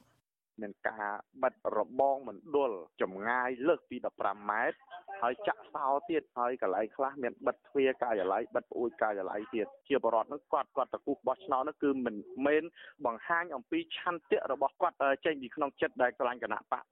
[0.63, 1.09] មានការ
[1.43, 4.77] បិទរបងមណ្ឌលចម្ងាយលើសពី15ម៉ែត្រ
[5.23, 12.65] ហើយចាក់សោទៀតហើយកន្លែងខ្លះមានបិទទ្វារការិយាល័យបិទប្អួយការិយាល័យទៀតជាបរដ្ឋនោះគាត់គាត់តគូសបោះឆ្នោតនោះគឺមិនមែន
[13.07, 16.83] បង្ហាញអំពីឆន្ទៈរបស់គាត់ចេញពីក្នុងចិត្តដែលខ្លាញ់គណៈបក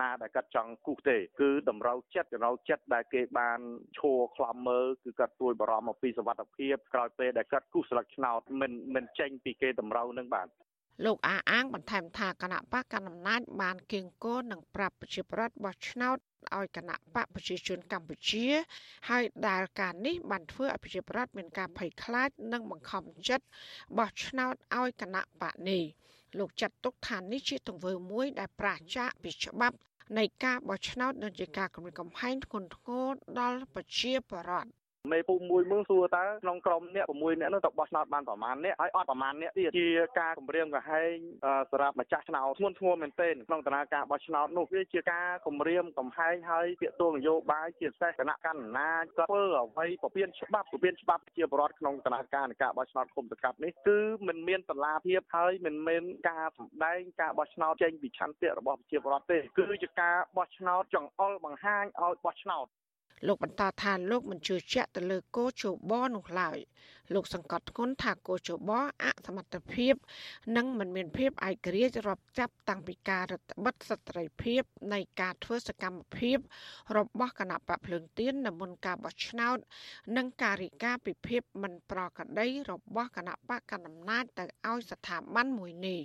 [0.00, 3.58] ណាដែលគាត់ចង់គូសទេគឺតម្រូវចិត្តតម្រូវចិត្តដែលគេបាន
[3.98, 10.48] ឈួរខ្លំមើលគឺគាត់ទួយបារម្ភអំពីសុវត្ថិភាពក្រោយពេលដែលគាត់គូសស្លឹកឆ្នោតមិនមិនចេញពីគេតម្រូវនឹងបាទ
[11.04, 16.16] លោកអាអាងបន្ថែមថាគណៈបកកណ្ដាលអំណាចបានគៀងគរនិងប្រាប់ប្រជាប្រដ្ឋបោះឆ្នោត
[16.56, 18.46] ឲ្យគណៈបកប្រជាជនកម្ពុជា
[19.08, 23.46] ហើយដែលការនេះបានធ្វើឲ្យប្រជាប្រដ្ឋមានការភ័យខ្លាចនិងបង្ខំចិត្ត
[23.98, 25.82] បោះឆ្នោតឲ្យគណៈបកនេះ
[26.38, 29.76] លោកចាត់ទុកថានេះជាទង្វើមួយដែលប្រឆាចពីច្បាប់
[30.18, 33.06] នៃការបោះឆ្នោតនិងជាការគំរាមកំហែងធ្ងន់ធ្ងរ
[33.40, 34.70] ដល់ប្រជាពលរដ្ឋ
[35.12, 39.88] មេភូមិមួយមើលសួរតើក្នុងក្រុមអ្នក6អ្នកនោះទៅបោះឆ្នោតបានប្រមាណអ្នកហើយអត់ប្រមាណអ្នកទៀតជា
[40.20, 41.14] ការគម្រាមកំហែង
[41.70, 62.66] សម្រាប់ម្ចាស់ឆ្នោតធ្ងន់ធ្ងរមែនទែនក្នុងដំណើរការបោះឆ្នោតនោះវាជាការគម្រាមកំហែងហើយពាក្យទល់នយោបាយជាពិសេសគណៈកម្មណាក៏ធ្វើអ្វីពពៀនច្បាប់ពពៀនច្បាប់ជាបរដ្ឋក្នុងដំណើរការនៃការបោះឆ្នោតគុំសង្កាត់នេះគឺមិនមានតឡាភាពហើយមិនមែនការសម្ដែងការបោះឆ្នោតចេញពីឆន្ទៈរបស់ប្រជាពលរដ្ឋទេគឺជាការបោះឆ្នោតចង្អុលបង្ហាញឲ្យបោះឆ្នោត
[63.26, 66.58] លោកបន្តថាលោកមិនជឿជាក់ទៅលើគោជបនោះឡើយ
[67.14, 68.70] លោកសង្កត់ធ្ងន់ថាគោជប
[69.02, 69.94] អសមត្ថភាព
[70.56, 76.38] និងមិនមានភាពឯករាជ្យរាប់ចាប់តាំងពីការរដ្ឋបិទសិទ្ធិភាព នៃការធ្វើសកម្មភាព
[76.96, 79.58] របស់គណៈបកភ្លើងទៀននៅមុនការបោះឆ្នោត
[80.16, 86.00] និងការរីកាពិភាពមិនប្រក្រតីរបស់គណៈបកកណ្ដាលអំណាចទៅឲ្យស្ថាប័នមួយនេះ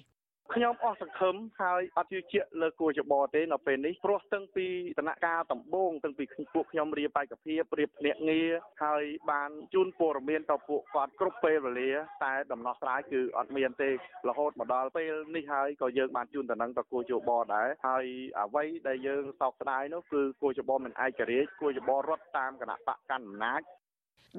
[0.55, 4.67] ខ្ញុំអស់សង្ឃឹមហើយអត់ជឿជាក់លើគួរច្បទេនៅពេលនេះព្រោះទាំងពី
[4.99, 8.49] ដំណាក់កាលដំបូងទាំងពីពួកខ្ញុំរៀបបេក្ខភាពរៀបភ្នាក់ងារ
[8.83, 11.91] ហើយបានជូនព័ត៌មានទៅពួកគាត់គ្រប់ពេលវេលា
[12.23, 13.89] តែដំណោះស្រាយគឺអត់មានទេ
[14.29, 18.05] រហូតមកដល់ពេលនេះហើយក៏យើងបានជូនតំណែងទៅគួរច្បដែរហើយ
[18.41, 23.61] អ្វីដែលយើងសោកស្ដាយនោះគឺគួរច្បមិនឯករាជ្យគួរច្បរត់តាមគណៈបកកណ្ដាលអំណាច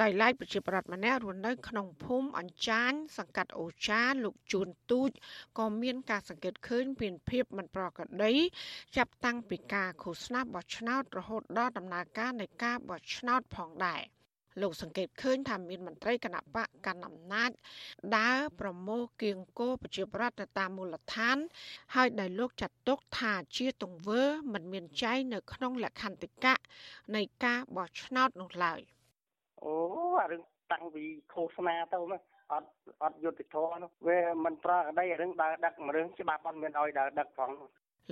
[0.01, 5.11] ដោយឡែកប្រជាប្រដ្ឋម្នាក់រស់នៅក្នុងភូមិអញ្ចាញសង្កាត់អូចាលោកជួនទូច
[5.59, 8.33] ក៏មានការសង្កេតឃើញមានភាពមិនប្រក្រតី
[8.97, 14.03] ចាប់តាំងពីការឃោសនាបោះឆ្នោតរហូតដល់ដំណើរការនៃការបោះឆ្នោតផងដែរ
[14.61, 17.51] លោកសង្កេតឃើញថាមានមន្ត្រីគណៈបកកណ្ដាលអំណាច
[18.19, 21.37] ដើរប្រមូលគៀងគោប្រជាប្រដ្ឋទៅតាមមូលដ្ឋាន
[21.95, 26.55] ហើយដែលលោកចាត់ទុកថាជាទង្វើមិនមានចែងនៅក្នុងលក្ខន្តិកៈ
[27.17, 28.83] នៃការបោះឆ្នោតនោះឡើយ។
[29.65, 29.75] អូ
[30.21, 32.21] អារឿងតាំងពីឃោសនាទៅនោះ
[32.53, 32.69] អត់
[33.03, 37.51] អត់យុទ្ធធរនោះវាមិនប្រក្រតីរឿងដើរដឹករឿងច្បាប់អត់មានឲ្យដើរដឹកផង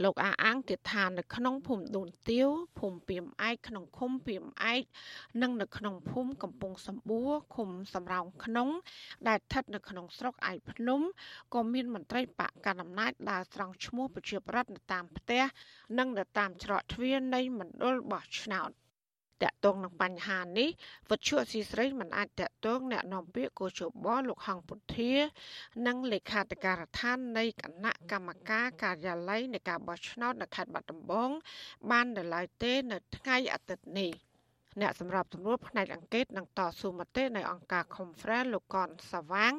[0.05, 4.83] លោកអាអាងទៀតថានៅក្នុងភូមិដូនទាវភូមិពីមឯកក្នុងឃុំពីមឯក
[5.43, 8.69] និងនៅក្នុងភូមិកំពង់សម្បួរឃុំសំរោងក្នុង
[9.29, 11.01] ដែលស្ថិតនៅក្នុងស្រុកឯកភ្នំ
[11.55, 15.43] ក៏មានមន្ត្រីបកកណ្ដាលអំណាចដើរស្រង់ឈ្មោះប្រជាប្រដ្ឋនៅតាមផ្ទះ
[15.99, 18.71] និងនៅតាមច្រកទ្វារនៃមណ្ឌលបោះឆ្នោត
[19.43, 20.69] តកតងនឹងបញ្ហានេះ
[21.11, 25.13] វត្ថុអសីស្រីមិនអាចតកតងអ្នកនាំពាក្យកោជបលោកហងពុធា
[25.87, 31.31] និងលេខាធិការដ្ឋាននៃគណៈកម្មការការិយាល័យនៃការបោះឆ្នោតនៅខេត្តបាត់ដំបង
[31.91, 34.13] បាននៅឡើយទេនៅថ្ងៃអាទិត្យនេះ
[34.81, 39.53] អ្នកសម្របសម្រួលផ្នែកអង្គការនឹងតស៊ូមតិនៅអង្គការ Conference លោកកនសាវាង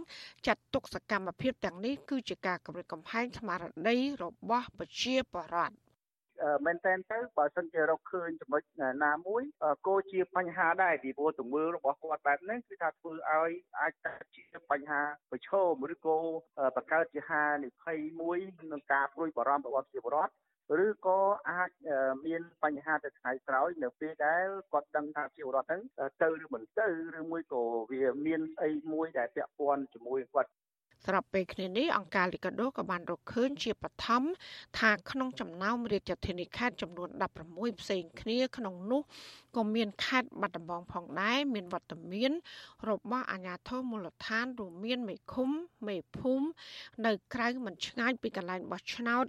[0.47, 5.75] ចាត់ទុកសកម្មភាពទាំងនេះគឺជាការគម្រិតកំហែងស្មារតីរបស់ប្រជាពលរដ្ឋ
[6.65, 8.63] មែនតែនទៅបើសិនជារកឃើញចំណុច
[9.05, 9.43] ណាមួយ
[9.87, 13.93] ក៏ជាបញ្ហាដែរពីព្រោះទង្វើរបស់គាត់បែបនេះគឺថាធ្វើឲ្យអាច
[14.35, 15.01] ជាបញ្ហា
[15.31, 15.49] ប្រឈ
[15.81, 16.17] មឬក៏
[16.75, 20.33] បង្កើតជាហានិភ័យមួយក្នុងការព្រួយបារម្ភរបស់ប្រជាពលរដ្ឋ
[20.85, 21.69] ឬក៏អាច
[22.25, 25.81] មានបញ្ហាទៅថ្ងៃក្រោយនៅពេលដែលគាត់ដឹងថាជីវរដ្ឋហ្នឹង
[26.23, 26.87] ទៅឬមិនទៅ
[27.19, 30.49] ឬមួយក៏វាមានអីមួយដែលពាក់ព័ន្ធជាមួយគាត់
[31.05, 34.23] ស្របពេលគ្នានេះអង្គការលីកាដូក៏បានរកឃើញជាបឋម
[34.79, 37.09] ថាក្នុងចំណោមរាជធានីខេត្តចំនួន
[37.45, 39.01] 16ផ្សេងគ្នាក្នុងនោះ
[39.55, 42.31] ក៏មានខេត្តបាត់ដំបងផងដែរមានវត្តមាន
[42.89, 45.49] របស់អាជ្ញាធរមូលដ្ឋានរួមមានមេឃុំ
[45.87, 46.47] មេភូមិ
[47.05, 49.25] នៅក្រៅមិនឆ្ងាយពីកន្លែងបោះឆ្នោត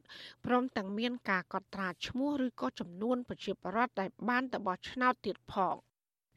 [0.46, 5.76] ព្រមទាំងមានការកត់ត្រាឈ្មោះឬក៏ចំនួនប្រជាពលរដ្ឋដែលបានទៅបោះឆ្នោតទៀតផង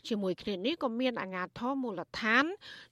[0.10, 2.46] ជាមួយគ្នានេះក៏មានអាជ្ញាធរមូលដ្ឋាន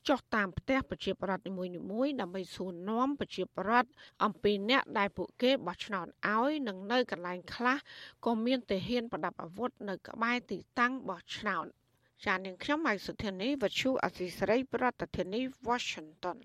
[0.08, 1.52] ចុះតាមផ្ទះប្រជាប្រដ្ឋនី
[1.91, 3.89] មួយៗដើម្បីសួរនាំប្រជាប្រដ្ឋ
[4.23, 7.78] អំពីអ្នកដែលពួកគេបោះឆ្នោតឲ្យនិងនៅកន្លែងខ្លះ
[8.26, 11.65] ក៏មានទាហានប្រដាប់អាវុធនៅក្បែរទីតាំងបោះឆ្នោត
[12.26, 16.38] ចាននាងខ្ញុំម៉ៃសុធានីវັດឈូអសីស្រីប្រធានាធិបតី Washington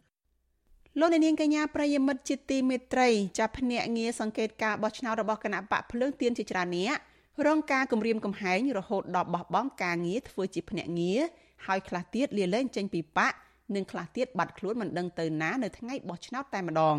[0.99, 6.99] លោកនាងកញ្ញាប្រិយមិត្តជាទីមេត្រីចាប់ភ្នាក់ងារសង្កេតការបោះឆ្នោតរបស់គណៈបកភ្លើងទៀនជាច្រើនអ្នក
[7.47, 11.21] រងការគំរាមកំហែងរហូតដល់បោះបង់ការងារធ្វើជាភ្នាក់ងារ
[11.67, 13.33] ហើយខ្លះទៀតលាលែងចេញពីបក
[13.75, 16.99] និងខ្លះទៀតបាត់ខ្លួនមិនដឹងទៅណានៅថ្ងៃបោះឆ្នោតតែម្ដង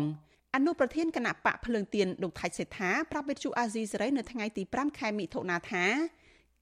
[0.54, 5.84] អនុប្រធានគណៈបកភ្លើងទៀនលោកថៃសេដ្ឋាប្រាប់វិទ្យុអាស៊ីសេរីនៅថ្ងៃទី5ខែមិថុនាថា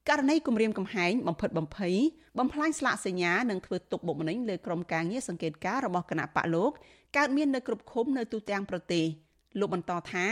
[0.09, 1.95] ករណីគម្រាមកំហែងបំផិតបំភ័យ
[2.39, 6.71] បំផ្លាញស្លាកសញ្ញានិងធ្វើទុកបុកម្នេញលើក្រុមការងារសង្កេតការរបស់គណៈបកលោក
[7.17, 9.05] កើតមាននៅគ្រប់ឃុំនៅទូទាំងប្រទេស
[9.59, 10.25] លោកបន្តថា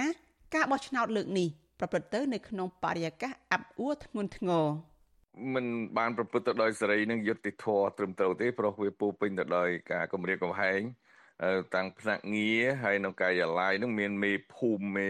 [0.55, 1.49] ការបោះឆ្នោតលើកនេះ
[1.79, 4.65] ប្រព្រឹត្តទៅនៅក្នុងបរិយាកាសអាប់អួរធ្ងន់ធ្ងរ
[5.53, 5.65] មិន
[5.97, 10.79] បានប្រព្រឹត្តទៅដោយសេរីនិងយុត្តិធម៌ត្រឹមត្រូវទេព្រោះវាពោពេញទៅដោយការគម្រាមកំហែង
[11.75, 15.09] តាំងផ្នែកងារហើយនៅការិយាល័យនឹងមានមេភូមិមេ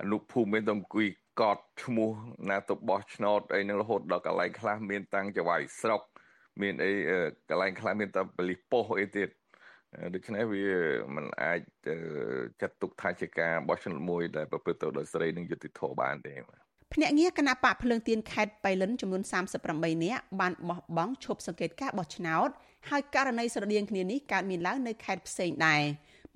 [0.00, 1.08] អនុភូមិមានទៅអង្គុយ
[1.40, 2.10] កត់ឈ្មោះ
[2.50, 6.02] ណាទៅបោះឆ្នោតអីនឹងរហូតដល់កន្លែងខ្លះមានតាំងចវាយស្រុក
[6.62, 6.92] មានអី
[7.50, 9.28] កន្លែងខ្លះមានតែបលិសប៉ុស្អីទៀត
[10.14, 10.66] ដូច្នេះវា
[11.14, 11.60] มันអាច
[12.60, 16.34] ចាត់ទុកថាជាការបោះឆ្នោតមួយដែលប្រព្រឹត្តទៅដោយសេរីនិងយុត្តិធម៌បានទេ
[16.94, 19.22] ភ្នាក់ងារគណៈបកភ្លើងទៀនខេត្តបៃលិនចំនួន
[19.62, 22.48] 38នាក់បានបោះបង់ឈប់សង្កេតការបោះឆ្នោត
[22.90, 25.82] ហើយករណីស្រដៀងគ្នានេះកើតមានឡើងនៅខេត្តផ្សេងដែរ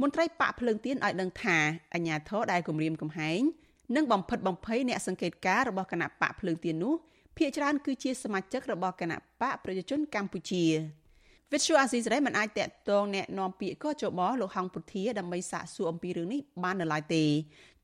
[0.00, 1.56] មន្ត្រីបកភ្លើងទៀនឲ្យដឹងថា
[1.94, 3.40] អាញាធរដែលគម្រាមកំហែង
[3.96, 6.94] និងបំផិតបំភ័យអ្នកសង្កេតការរបស់គណៈបកភ្លើងទៀននោះ
[7.36, 10.64] ភាគច្រើនគឺជាសមាជិករបស់គណៈបកប្រជាជនកម្ពុជា
[11.51, 17.23] វិទ្យុអាស៊ីសេរីមិនអាចតាក់ទងแนะនាំពាក្យកជបលោកហងពុធាដើម្បីសាកសួរអំពីរឿងនេះបាននៅឡើយទេ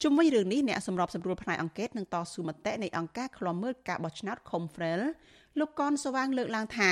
[0.03, 5.01] ជុំវិញរឿងនេះអ្នកសម្របសម្រួលផ្នែកអង្គការនឹងតស៊ូមតិនៃអង្គការឃ្លាំមើលការបោះឆ្នោត Confrel
[5.59, 6.91] លោកកនសវាងលើកឡើងថា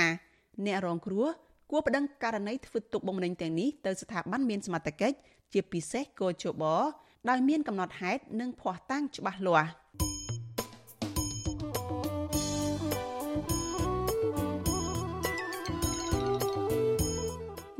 [0.66, 1.26] អ្នករងគ្រោះ
[1.70, 5.16] គួរប្តឹងករណីធ្វើទុកបុកម្នេញទាំងនេះទៅស្ថាប័នមានសមត្ថកិច្ច
[5.52, 6.64] ជាពិសេសកោជប
[7.28, 9.70] ដោយមានកំណត់ហេតុនិងភ័ស្តុតាងច្បាស់លាស់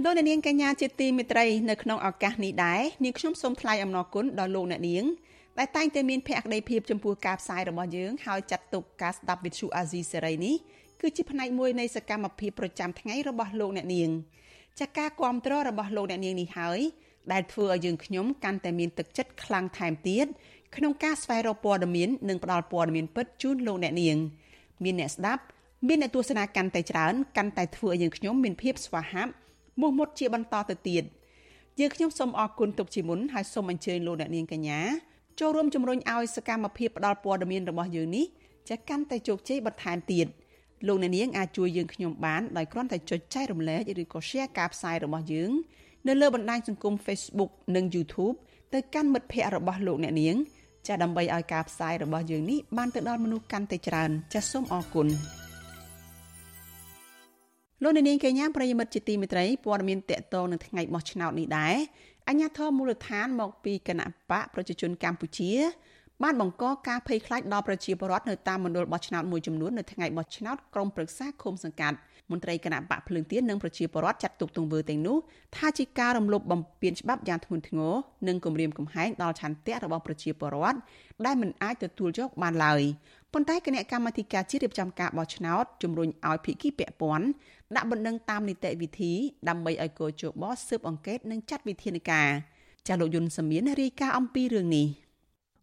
[0.03, 5.03] លោកអ្នកនាងកញ្ញាជាទីមេត្រីនៅក្នុងឱកាសនេះដែរនាងខ្ញុំសូមថ្លែងអំណរគុណដល់លោកអ្នកនាង
[5.59, 10.55] ដែលតែងតែមានភក្ដីភាពចំពោះការផ្សាយរបស់យើងហើយចាត់ទុកការស្ដាប់វិទ្យុអាស៊ីសេរីនេះ
[11.01, 14.09] គឺជាផ្នែកមួយនៃសកម្មភាពប្រចាំថ្ងៃរបស់លោកអ្នកនាង
[14.79, 16.79] ចាកការគ្រប់គ្រងរបស់លោកអ្នកនាងនេះហើយ
[17.31, 20.25] ដែលធ្វើឲ្យយើងខ្ញុំកាន់តែមានទឹកចិត្តខ្លាំងថែមទៀត
[20.75, 24.17] ក្នុងការស្វែងរកព័ត៌មាននិងផ្តល់ព័ត៌មានពិតជូនលោកអ្នកនាង
[24.83, 25.43] មានអ្នកស្ដាប់
[25.87, 29.33] មានអ្នកទស្សនាកាន់តែច្រើនកាន់តែធ្វើឲ្យយើងខ្ញុំមានភាពស្វាហាប់
[29.79, 31.03] មោះមុតជាបន្តទៅទៀត
[31.79, 34.79] យើងខ្ញុំសូមអរគុណទុកជាមុនហើយសូមអញ្ជើញលោកអ្នកនាងកញ្ញា
[35.39, 38.25] ចូលរួមជំរុញឲ្យសកម្មភាពផ្តល់ព័ត៌មានរបស់យើងនេះ
[38.69, 40.27] ចាកាន់តែជោគជ័យបន្ថែមទៀត
[40.87, 45.51] លោកអ្នកនាងអាចជួយយើងខ្ញុំបានដោយគ្រាន់តែចុចចែករំលែកឬក៏ Share ការផ្សាយរបស់យើង
[46.07, 48.35] នៅលើបណ្ដាញសង្គម Facebook និង YouTube
[48.73, 50.35] ទៅកាន់មិត្តភ័ក្តិរបស់លោកអ្នកនាង
[50.87, 55.09] ចាដើម្បីឲ្យការផ្សាយរបស់យើងនេះបានទៅដល់មនុស្សកាន់តែច្រើនចាសសូមអរគុណ
[57.83, 61.75] លោកនាងកញ្ញាប្រិយមិត្តជាទីមេត្រីព័ត៌មានតកតងនឹងថ្ងៃបោះឆ្នោតនេះដែរ
[62.27, 65.51] អញ្ញាធមមូលដ្ឋានមកពីគណៈបកប្រជាជនកម្ពុជា
[66.23, 71.97] បានបង្កការភ័យខ្លាចដល់ប្រជាពលរដ្ឋនៅតាមមណ្ឌលបោះឆ្នោតមួយចំនួននៅថ្ងៃបោះឆ្នោតក្រុមប្រឹក្សាឃុំសង្កាត់
[72.31, 75.17] មន្ត្រីគណៈបកភ្លើងទៀននិងប្រជាពលរដ្ឋចាត់ទុកទង្វើទាំងនោះ
[75.55, 77.93] ថាជាការរំលោភបំពានច្បាប់យ៉ាងធ្ងន់ធ្ងរ
[78.27, 80.77] និងគំរាមកំហែងដល់ឆន្ទៈរបស់ប្រជាពលរដ្ឋ
[81.25, 82.81] ដែលមិនអាចទទួលយកបានឡើយ
[83.33, 87.27] ប៉ុន្តែគណៈកម្មាធិការជាតិរៀបចំការបោះឆ្នោតជំរុញឲ្យភាគីពាក់ព័ន្ធ
[87.75, 89.13] ដាក់បណ្ដឹងតាមនីតិវិធី
[89.49, 92.29] ដើម្បីឲ្យកោជបស៊ើបអង្កេតនិងចាត់វិធានការ
[92.87, 94.87] ចាលោកយុនសមៀនរាយការណ៍អំពីរឿងនេះ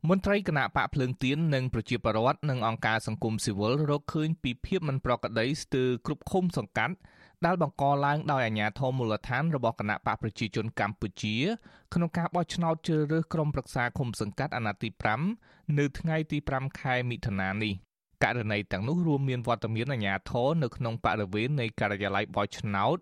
[0.08, 6.94] មន្ត្រីគណៈបកភ្លើងទៀននិងប្រជាពលរដ្ឋនិងអង្គការសង្គមស៊ីវិលរកឃើញពីភាពមិនប្រក្រតីស្ទើរគ្រប់ឃុំសង្កាត់
[7.46, 11.36] ដែលបង្កឡើងដោយអាជ្ញាធរមូលដ្ឋានរបស់គណៈបកប្រជាជនកម្ពុជា
[11.94, 14.88] ក្នុងការបោះឆ្នោតជ្រើសរើសក្រុមប្រឹក្សាឃុំសង្កាត់អាណត្តិទី
[15.32, 17.72] 5នៅថ្ងៃទី5ខែមិថុនានេះ
[18.24, 22.96] ករណីទាំងនោះរួមមានវត្តមានអាជ្ញាធរនៅក្នុងបរិវេណនៃការិយាល័យបោះឆ្នោត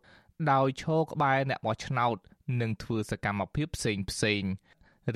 [0.52, 2.16] ដោយឈរក្បែរអ្នកបោះឆ្នោត
[2.60, 4.42] និងធ្វើសកម្មភាពផ្សេងផ្សេង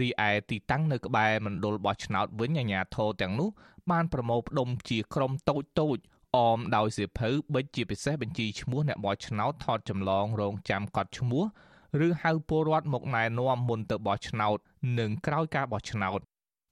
[0.00, 3.48] រីឯទីតាំងនៅក្បែរមណ្ឌលបោះឆ្នោតវិញអាជ្ញាធរទាំងនោះ
[3.90, 5.98] បានប្រមូលផ្ដុំជាក្រុមតូចតូច
[6.36, 11.44] អមដោយសៀវភៅបិទជាពិសេសបញ្ជីឈ្មោះអ្នកបោះឆ្នោតថតចម្លងរងចាំកត់ឈ្មោះ
[12.06, 14.58] ឬហៅពលរដ្ឋមកណែនាំមុនទៅបោះឆ្នោត
[14.98, 16.20] និងក្រោយការបោះឆ្នោត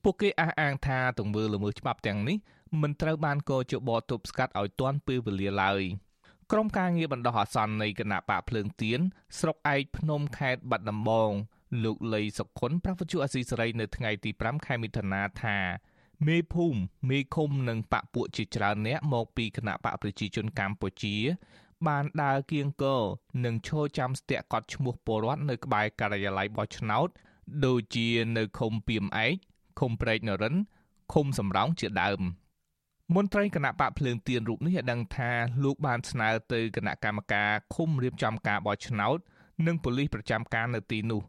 [0.02, 2.36] ពួកគេអះអាងថាទង្វើល្មើសច្បាប់ទាំងនេះ
[2.82, 5.82] មិនត្រូវបានកោជបទប់ស្កាត់ឲ្យទាន់ពេលវេលាឡើយ
[6.52, 9.00] ក្រុមការងារបណ្ដោះអាសន្ននៃគណៈបកភ្លើងទៀន
[9.38, 11.30] ស្រុកឯកភ្នំខេត្តបាត់ដំបង
[11.84, 15.56] លោកលីសុខុនប្រពន្ធអសីសេរីនៅថ្ងៃទី5ខែមិថុនាថា
[16.24, 16.78] មេភូមិ
[17.10, 21.16] មេឃុំនិងបពពួកជាច្រើនអ្នកមកពីគណៈបកប្រជាជនកម្ពុជា
[21.86, 23.02] បានដើរគៀងគរ
[23.44, 27.08] និងឈរចាំស្ទាក់កត់ឈ្មោះពលរដ្ឋនៅក្បែរការិយាល័យបោះឆ្នោត
[27.66, 29.34] ដូចជានៅឃុំពីមឯក
[29.80, 30.54] ឃុំព្រែកនរិន
[31.12, 32.20] ឃុំសំរោងជាដើម
[33.14, 35.30] មន្ត្រីគណៈបកភ្លើងទៀនរូបនេះឲ្យដឹងថា
[35.64, 39.18] លោកបានស្នើទៅគណៈកម្មការឃុំរៀបចំការបោះឆ្នោត
[39.66, 41.22] និងប៉ូលីសប្រចាំការនៅទីនោះ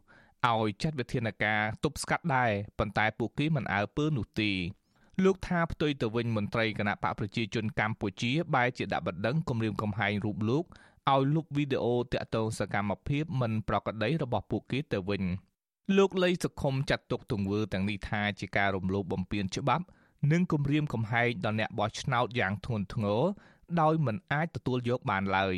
[0.46, 4.50] ឲ្យចាត់វិធានការទប់ស្កាត់ដែរប៉ុន្តែពួកគេមិនអើពើនោះទេ
[5.24, 10.64] លោកថាផ្ទុយទៅវិញមន្ត្រីគណៈបកប្រជាជនកម្ពុជាបែរជាដាក់បណ្ដឹងគម្រាមកំហែងរូបលោក
[11.10, 15.22] ឲ្យលុបវីដេអូតាក់ទងសកម្មភាពមិនប្រក្រតីរបស់ពួកគេទៅវិញ
[15.96, 19.84] លោកលីសុខុមចាត់ទុកទង្វើទាំងនេះថាជាការរំលោភបំពានច្បាប់
[20.32, 23.22] និងគំរាមកំហែងដល់អ្នកបោះឆ្នោតយ៉ាងធ្ងន់ធ្ងរ
[23.80, 25.56] ដោយមិនអាចទទួលយកបានឡើយ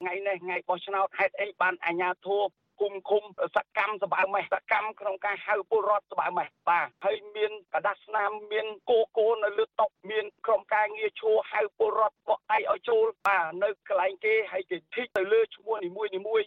[0.00, 2.42] ថ្ងៃនេះថ្ងៃបោះឆ្នោតហេតុអីបានអាជ្ញាធរ
[2.80, 3.24] គុំគុំ
[3.56, 16.42] សកម្មសបើមេសកម្មក្នុងការហៅពលរដ្ឋសបើមេសបាទហើយមានកដាស់ស្នាមមានគោគោនៅលើតុមានក្រុមការងារឈួរហៅពលរដ្ឋបកឯកឲ្យចូលបាទនៅកន្លែងគេហើយគេធីកទៅលើឈ្មោះនីមួយនីមួយ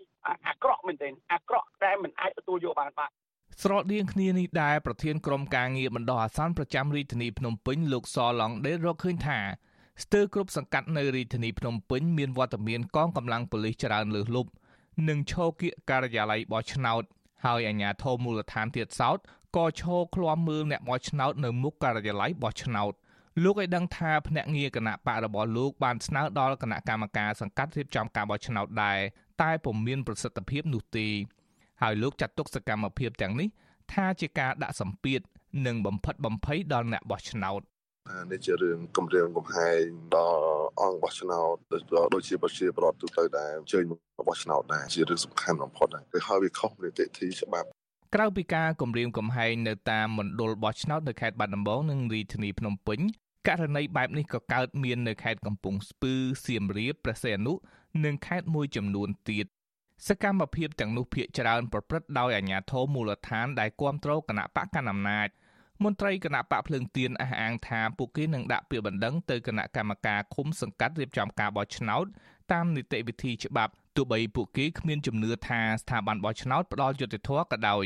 [0.48, 3.12] អាក្រក់មែនទែនអាក្រក់តែមិនអាចទទួលយកបានបាទ
[3.62, 9.39] ស្រដៀងគ្នានេះដែរប្រធានក្រុមការងារបណ្ដោះអាសន្នប្រចាំរាជធានីភ្នំពេញលោកសឡង់ដេររកឃើញថា
[10.04, 14.50] ស្ទើរគ្រប់សង្កាត់នៅរាជធានីភ្នំពេញមានវត្តមានកងកម្លាំងប៉ូលីសច្រើនលើសលប់
[15.10, 17.03] និងឈរគៀកការិយាល័យបោះឆ្នោត
[17.45, 19.17] ហើយអាជ្ញាធរមូលដ្ឋានទៀតសោត
[19.56, 22.93] ក៏ឈរឃ្លាំមើលអ្នកបោះឆ្នោតនៅមុខការិយាល័យបោះឆ្នោត
[23.43, 28.99] លោកឲ្យដឹងថាភ្នាក់ងារគណៈបករបស់លោកបានស្នើដល់គណៈកម្មការសង្កាត់រៀបចំការបោះឆ្នោតដែរ
[29.41, 31.08] តែពុំមានប្រសិទ្ធភាពនោះទេ
[31.82, 33.49] ហើយលោកចាត់ទុកសកម្មភាពទាំងនេះ
[33.93, 35.21] ថាជាការដាក់សម្ពាធ
[35.65, 37.62] និងបំផិតបំភ័យដល់អ្នកបោះឆ្នោត
[38.32, 39.84] នេះជារឿងគម្រាមកំហែង
[40.16, 40.46] ដល់
[40.82, 41.56] អង្គបោះឆ្នោត
[42.13, 47.68] ដូចជាប្រជាប្រដ្ឋទូទៅដែរអញ្ជើញមកបោះឆ្នោតដែរជារឿងសំខាន់បំផុតដែរគឺហើយវាខុសនីតិវិធីច្បាប់
[48.16, 53.00] ក្រៅពីការគម្រាមកំហែងនៅតាមមណ្ឌលបោះឆ្នោតនៅខេត្តបាត់ដំបងនិងរាជធានីភ្នំពេញ
[53.48, 56.13] ករណីបែបនេះក៏កើតមាននៅខេត្តកំពង់ស្ពឺ
[56.46, 57.54] សៀមរាបព្រះសីហនុ
[58.06, 59.46] និងខេត្តមួយចំនួនទៀត
[60.08, 65.28] សកម្មភាពទាំងនោះភាកច្រើនប្រព្រឹត្តដោយអាជ្ញាធរមូលដ្ឋានដែលគ្រប់គ្រងគណៈបកកណ្ដាលអំណាច
[65.84, 72.06] មន្ត្រីគណៈបកភ្លើងទៀនអះអាងថាពួកគេនឹងដាក់ពាក្យបណ្ដឹងទៅគណៈកម្មការឃុំសង្កាត់រៀបចំការបោះឆ្នោត
[72.52, 77.86] តាមនីតិវិធីច្បាប់ទោះបីពួកគេគ្មានជំនឿថាស្ថាប័នបោះឆ្នោតផ្ដល់យុត្តិធម៌ក៏ដោយ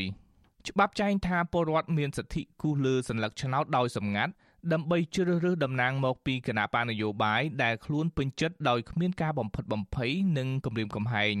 [0.68, 4.32] ច្បាប់ចែងថាពលរដ្ឋមានសិទ្ធិគូសលើសញ្ញាឆ្នោតដោយសម្ងាត់
[4.72, 11.36] ដើម្បីជ្រើសរើសតំណាងមកពីគណៈបកនយោបាយដែលខ្លួនពេញចិត្តដោយគ្មានការបំផិតបំភ័យនិងគំរាមកំហែង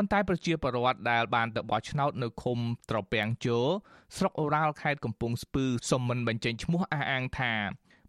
[0.00, 2.58] ៉ុន្តែប្រជាពលរដ្ឋដែលបានទៅបោះឆ្នោតនៅឃុំ
[2.90, 3.58] ត្រពាំងជោ
[4.16, 7.52] ស្រុកអូរ៉ាល់ខេត្តកំពង់ស្ពឺសុំមិនបញ្ចេញឈ្មោះអះអាងថា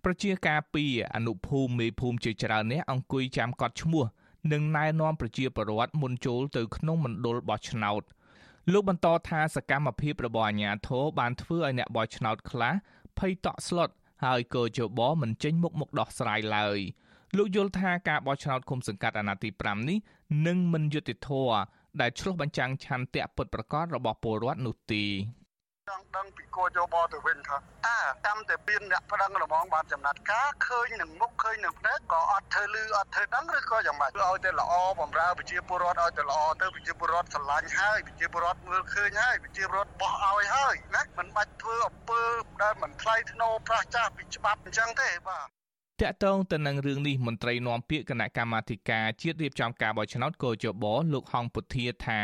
[0.03, 4.03] ប្រជាការពីអនុភូមិមេភូមិជាច្រើនអ្នកអង្គុយចាំកត់ឈ្មោះ
[4.53, 8.01] និងណែនាំប្រជាពលរដ្ឋមុនចូលទៅក្នុងមណ្ឌលបោះឆ្នោត
[8.71, 12.73] លោកបន្តថាសកម្មភាពរបស់អាជ្ញាធរបានធ្វើឲ្យអ្នកបោះឆ្នោតខ្លះ
[13.17, 13.89] ភ័យតក់ស្លុត
[14.25, 16.79] ហើយក៏ជបមិនចេញមុខមកដោះស្រាយឡើយ
[17.37, 19.97] លោកយល់ថាការបោះឆ្នោតគុំសង្កាត់អាណត្តិទី5នេះ
[20.47, 21.59] នឹងមិនយុត្តិធម៌
[22.01, 25.05] ដែលឆ្លុះបញ្ចាំងឆន្ទៈពិតប្រាកដរបស់ពលរដ្ឋនោះទេ
[25.89, 42.21] ចង់ដឹងពីគោយោបល់ទៅវិញថាតើតាមតែមានអ្នកប្រឹងរមងបានចំណាត់ការឃើញនឹងមុខឃើញនឹងភ្នែកក៏អត់ធ្វើលឺអត់ធ្វើដឹងឬក៏យ៉ាងម៉េចឲ្យតែល្អបំរើប្រជាពលរដ្ឋឲ្យតែល្អទៅប្រជាពលរដ្ឋស្រឡាញ់ហើយប្រជាពលរដ្ឋមើលឃើញហើយប្រជាពលរដ្ឋបោះឲ្យហើយណាមិនបាច់ធ្វើអំពើ
[42.63, 45.58] ដែលមិនមិនថ្លៃធ្នូប្រះចាស់ពីច្បាប់អញ្ចឹងទេបាទ
[46.01, 52.21] តកតងទៅនឹងរឿងនេះមន្ត្រីនាំពាក្យគណៈកម្មាធិការជាតិរៀបចំការបោះឆ្នោតកោជបលោកហងពុធាថា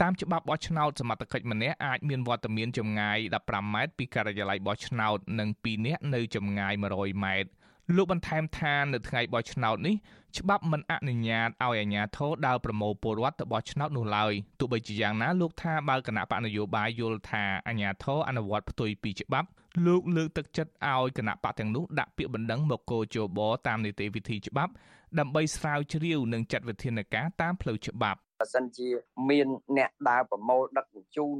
[0.00, 7.50] តាមច្បាប់បោះឆ្នោតសមត្ថកិច្ចម្នាក់អាចមានវត្តមានចម្ងាយ15ម៉ែត្រពីការិយាល័យបោះឆ្នោតនិង2នាក់នៅចម្ងាយ100ម៉ែត្រ
[7.94, 9.94] លោកបន្ថែមថានៅថ្ងៃបោះឆ្នោតនេះ
[10.38, 19.48] ច្បាប់មិនអនុញ្ញាតឲ្យអាជ្ញាធរដើរប្រមូលពលរដ្ឋទៅបោះឆ្នោតនោះឡើយទោះបីជាយ៉ាងណាលោកថាបើគណៈបកនយោបាយយល់ថាអាជ្ញាធរអនុវត្តផ្ទុយពីច្បាប់
[19.86, 24.72] លោកលើកទឹកចិត្តឲ្យគណៈបកទាំងនោះដាក់ពាក្យបណ្ដឹងមកគោជបតាមនីតិវិធីច្បាប់
[25.18, 28.88] ដើម្បីស្រាវជ្រាវនិងចាត់វិធានការតាមផ្លូវច្បាប់បើសិនជា
[29.30, 29.46] មាន
[29.76, 31.36] អ្នកដើរប្រមូលដឹកជញ្ជូន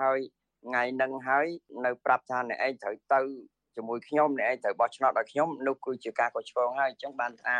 [0.00, 0.18] ហើយ
[0.64, 1.46] ថ្ងៃនឹងហើយ
[1.84, 3.20] នៅប្រាប់ថាអ្នកឯងត្រូវទៅ
[3.76, 7.54] ជាមួយខ្ញុំអ្នកឯងត្រូវបោះឆ្នោតឲ្យខ្ញុំនោះគឺជាការកត់ឆ្កងហើយអញ្ចឹងបានថា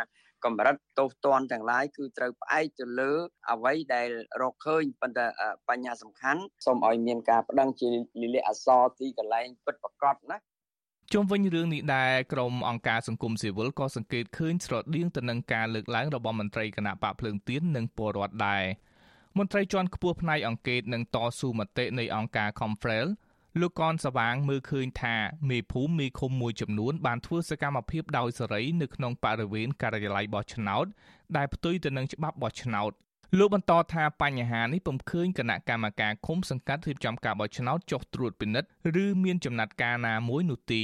[0.45, 3.11] កម្រិតទោសទណ្ឌទាំងឡាយគឺត្រូវផ្អែកទៅលើ
[3.51, 4.07] អ្វីដែល
[4.41, 5.25] រកឃើញប៉ុន្តែ
[5.69, 7.89] បញ្ហាសំខាន់សូមឲ្យមានការបដិងជា
[8.21, 10.37] លិលាអសរទីកន្លែងពិតប្រាកដណា
[11.13, 18.63] ជុំវិញរឿងនេះដែរក្រមអង្គការសង្គមស៊ីវិលក៏សង្កេតឃើញស្រដៀងទៅនឹងការលើកឡើងរបស់មន្ត្រីគណៈបកភ្លើងទៀននិងពលរដ្ឋដែរ
[19.37, 23.07] មន្ត្រីជាន់ខ្ពស់ផ្នែកអង្គការនិងតស៊ូមតិនៃអង្គការ Confrel
[23.61, 25.15] លោកកនសវាងមើលឃើញថា
[25.49, 30.85] មេភូមិមេឃុំមួយចំនួនបានធ្វើសកម្មភាពដោយសេរីនៅក្នុងបរិវេណការិយាល័យបោះឆ្នោត
[31.37, 32.91] ដែលផ្ទុយទៅនឹងច្បាប់បោះឆ្នោត
[33.37, 38.69] លោកបន្តថាបញ្ហានេះពុំឃើញគណៈកម្មការឃុំសង្កាត់រៀបចំការបោះឆ្នោតចុះត្រួតពិនិត្យ
[39.03, 40.83] ឬមានចំណាត់ការណាមួយនោះទេ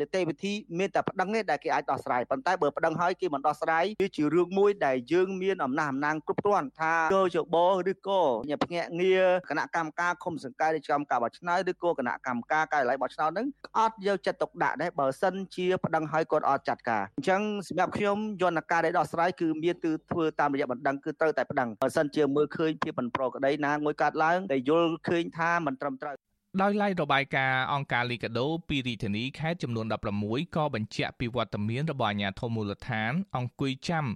[0.00, 7.56] នីតិវិធីមានតែប្តឹងទេដែលគេអាចដោះស្រាយប៉ុន្តែបើប្តឹងហើយគេមិនដោះស្រាយវាជារឿងមួយដែលយើងមានអំណះអំណាងគ្រប់គ្រាន់ថាកោជប
[7.90, 13.46] ឬក៏ញាភ្នាក់ងារគណៈកម្មការឃុំសង្កាត់រៀបចំការបោះឆ្នោតឬក៏គណៈកម្មការការិយាល័យបោះឆ្នោតហ្នឹង
[13.78, 26.14] អត់យកចិត្តទុកដាក់ដែរបើសិនជាប្តឹងហើយគាត់អត់ចាត់ការអញ្ចឹងសម្រាប់ខ្ញុំយន្តការដែលដោះស្រាយគឺមានគឺធ្វើតាមរយៈបណ្ដឹងគឺត្រូវតែប្តឹងបើសិនជាមើលឃើញភាពមិនប្រក្រតីណាមួយកាត់ឡើងដែលយល់ឃើញថាមិនត្រឹមត្រូវ
[26.62, 29.86] ដោយឡែករបាយការណ៍អង្គការលីកាដូពីរាជធានីខេត្តចំនួន
[30.20, 34.06] 16ក៏បញ្ជាក់ពីវត្តមានរបស់អាជ្ញាធរមូលដ្ឋាន អង្គុយចាំ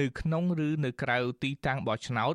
[0.00, 2.34] នៅក្នុងឬនៅក្រៅទីតាំងបោះឆ្នោត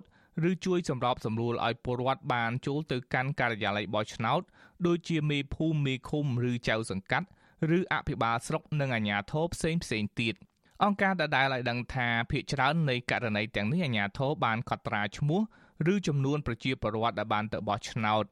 [0.50, 4.42] ឬជួយសម្របសម្រួលឲ្យពលរដ្ឋបានចូលទៅកាន់ការិយាល័យបោះឆ្នោត
[4.88, 7.28] ដូចជាមេភូមិមេឃុំឬចៅសង្កាត់
[7.78, 10.36] ឬអភិបាលស្រុកនិងអាជ្ញាធរផ្សេងផ្សេងទៀត
[10.84, 15.42] អង្គការដដែលឲ្យដឹងថាភ្នាក់ច្រើននៃករណីទាំងនេះអាជ្ញាធរបានកត់ត្រាឈ្មោះ
[15.94, 18.26] ឬចំនួនប្រជាពលរដ្ឋដែលបានទៅបោះឆ្នោត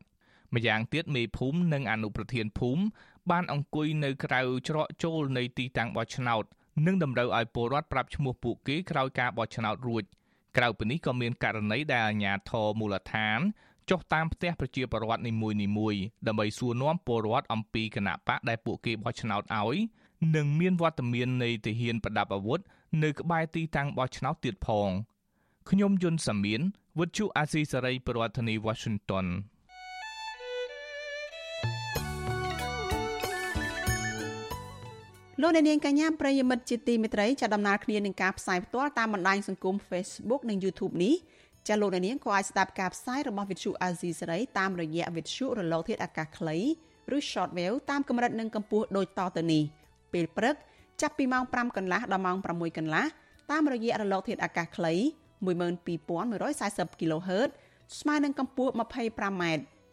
[0.55, 2.83] ម្យ៉ាងទៀតមេភូមិនិងអនុប្រធានភូមិ
[3.31, 6.43] បានអង្គុយនៅក្រៅច្រកចូលនៃទីតាំងបោះឆ្នោត
[6.85, 10.03] និងតម្រូវឲ្យពលរដ្ឋប្រាប់ឈ្មោះពួកគេក្រោយការបោះឆ្នោតរួច
[10.57, 13.39] ក្រៅពីនេះក៏មានករណីដែលអាជ្ញាធរមូលដ្ឋាន
[13.89, 15.33] ចុះតាមផ្ទះប្រជាពលរដ្ឋនី
[15.77, 19.77] មួយៗដើម្បីសួរនាំពលរដ្ឋអំពីគណៈបកដែលពួកគេបោះឆ្នោតឲ្យ
[20.35, 22.59] និងមានវត្តមាននៃទាហានប្រដាប់អាវុធ
[23.03, 24.89] នៅក្បែរទីតាំងបោះឆ្នោតទៀតផង
[25.69, 26.62] ខ្ញុំយុនសាមៀន
[26.99, 29.25] វិទ្យុអាស៊ីសេរីប្រធានាធិបតី Washington
[35.41, 41.15] លោកអ្នកនាងកញ្ញាប្រិយមិត្តជាទីមេត្រីចាដំណើរគ្នានឹងការផ្សាយផ្ទាល់តាមបណ្ដាញសង្គម Facebook និង YouTube នេះ
[41.67, 46.58] ចាលោកអ្នកនាងក៏អាចស្ដាប់ការផ្សាយរបស់ Vithu Azizi សេរីតាមរយៈ Vithu រលកធាតុអាកាសខ្លី
[47.15, 49.63] ឬ Shortwave តាមកម្រិតនិងកម្ពស់ដូចតទៅនេះ
[50.13, 50.56] ពេលព្រឹក
[51.02, 53.06] ចាប់ពីម៉ោង5កន្លះដល់ម៉ោង6កន្លះ
[53.52, 54.93] តាមរយៈរលកធាតុអាកាសខ្លី
[55.45, 57.50] 12140 kHz
[58.00, 59.43] ស្មើនឹងកម្ពស់ 25m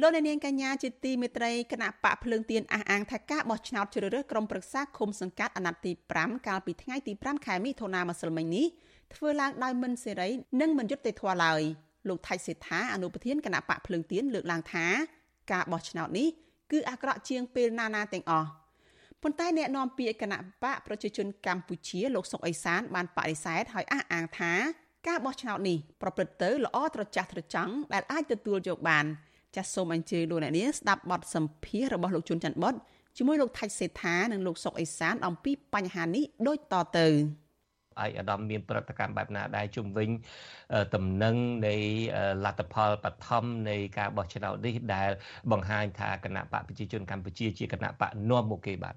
[0.00, 8.66] លោកអ្នកនាងកញ្ញាជាទីមេត្រីគណៈបកភ្លើងទៀនអះអាងថាការបោះឆ្នោតជ្រើសរើសក្រុមប្រឹក្សាឃុំសង្កាត់អាណត្តិទី5កាលពីថ្ងៃទី5ខែមិថុនាម្សិលមិញនេះ
[9.14, 10.28] ធ្វើឡើងដោយមិនសេរី
[10.60, 11.60] និងមិនយុត្តិធម៌ឡើយ
[12.08, 14.86] លោកថៃសេដ្ឋាអនុប្រធានគណៈបកភ្លើងទៀនលើកឡើងថា
[15.52, 16.28] ការបោះឆ្នោតនេះ
[16.72, 18.48] គឺអាក្រក់ជាងពេលណាណាទាំងអស់
[19.22, 24.52] ប៉ុន្តែអ្នកនាំពាក្យគណៈបកប្រជាជនកម្ពុជាលោកសុកអេសានបានបដិសេធហើយអះអាងថា
[25.08, 29.06] ការបោះឆ្នោតនេះប្រព្រឹត្តទៅល្អត្រចះត្រចង់ដែលអាចទទួលយកបាន
[29.56, 32.74] ចាសសូមអញ្ជើញលោកអ្នកនាងស្ដាប់បទសម្ភាសន៍របស់លោកជុនច័ន្ទបុត
[33.16, 37.08] ជាមួយលោកថៃសេដ្ឋានិងលោកសុកអេសានអំពីបញ្ហានេះដូចតទៅ។
[38.04, 40.08] ឯកឧត្តមមានប្រតិកម្មបែបណាដែរជំវិញ
[40.94, 41.36] តំណែង
[41.66, 41.74] នៃ
[42.44, 45.10] លទ្ធផលបឋមនៃការបោះឆ្នោតនេះដែល
[45.52, 48.94] បង្ហាញថាគណៈបកប្រជាជនកម្ពុជាជាគណៈបកនាំមុខគេបាទ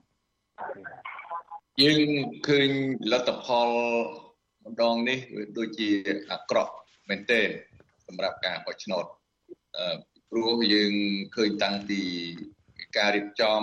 [1.82, 2.00] យើង
[2.48, 2.70] ឃើញ
[3.12, 3.70] លទ្ធផល
[4.66, 5.18] ម្ដងនេះ
[5.58, 5.90] ដូចជា
[6.32, 6.74] អាក្រក់
[7.10, 7.48] មែនទែន
[8.08, 9.06] សម្រាប់ការបោះឆ្នោត
[10.32, 10.94] ព្រោះយើង
[11.36, 12.02] ឃើញតាំងពី
[12.98, 13.62] ការរៀបចំ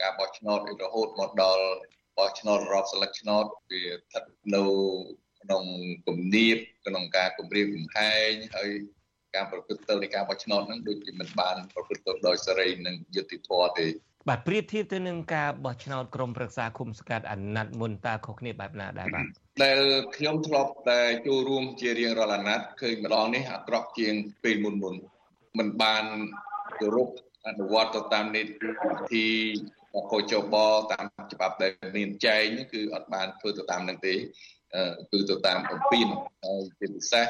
[0.00, 1.64] ការបោះឆ្នោតរហូតមកដល់
[2.18, 4.22] បោះឆ្នោតរាប់ស្លឹកឆ្នោតវាស្ថិត
[4.54, 4.62] នៅ
[5.42, 5.64] ក្នុង
[6.06, 8.70] គំនាបក្នុងការគម្រាមកំហែងហើយ
[9.34, 13.86] ការប្រព្រឹត្តទៅនៃការបោះឆ្នោតហ្នឹងដូចជាមិនបានប្រព្រឹត្តទៅដោយសេរីនិងយុត្តិធម៌ទេ
[14.28, 19.24] បាទប្រៀបធៀបទៅនឹងការបោះឆ្នោតក្រុមប្រឹក្សាគុំសង្កាត់អាណត្តិមុនតើខុសគ្នាបែបណាដែរបាទ
[19.62, 19.78] ដែល
[20.16, 24.94] ខ្ញុំធ្លាប់តែចូលរួមជារៀងរាល់អាណត្តិឃើញម្ដងនេះអាក្រក់ជាងពេលមុនមុន
[25.58, 26.04] មិនបាន
[26.80, 27.08] គោរព
[27.46, 29.26] អនុវត្តទៅតាមនីតិវិធី
[30.12, 30.54] កោចប
[30.92, 34.14] តាមច្បាប់ដែលមានចែងគឺអត់បានធ្វើទៅតាមនឹងទេ
[35.12, 36.06] គឺទៅតាមអំពីន
[36.44, 37.26] ហើយជាពិសេស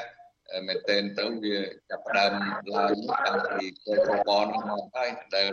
[0.68, 1.58] មែនតែនទៅវា
[1.90, 2.32] ចាប់ផ្ដើម
[2.74, 2.94] ឡើង
[3.26, 5.48] តាំងពីកោចបនឹងមកហើយដែល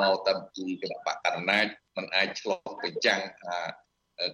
[0.00, 1.66] មកតាំងពីគណៈបកកណ្ដាល
[1.96, 3.58] มันអាចឆ្លោះបញ្ចាំងថា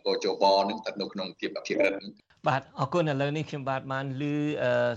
[0.07, 2.03] កោចបនឹងស្ថិតនៅក្នុងភាពអភិរិទ្ធ
[2.49, 4.25] បាទអរគុណឥឡូវនេះខ្ញុំបាទបានឮ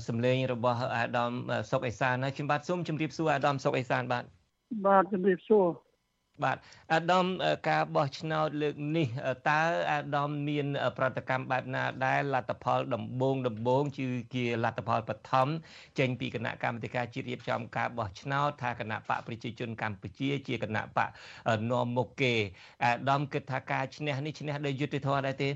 [0.08, 1.32] សំឡេងរបស់អាដាម
[1.72, 4.24] សុកអេសានហើយខ្ញុំបាទសូមជម្រាបសួរអាដាមសុកអេសានបាទ
[4.88, 5.66] បាទជម្រាបសួរ
[6.44, 6.58] បាទ
[6.94, 7.26] អាដាម
[7.70, 9.08] ការបោះឆ្នោតលើកនេះ
[9.50, 10.68] តើអាដាមមាន
[10.98, 15.48] ប្រតិកម្មបែបណាដែរលទ្ធផលដំបូងដំបូងជាលទ្ធផលបឋម
[16.00, 21.10] ចេញពីគណៈកម្មាធិការជាតិរៀបចំការបោះឆ្នោតថាគណៈបកប្រជាជនកម្ពុជា ជាគណៈបក
[21.72, 22.34] នាំមុខគេ
[22.84, 25.50] អាដាមគិតថាការឈ្នះនេះឈ្នះដោយយុត្តិធម៌ដែរទេ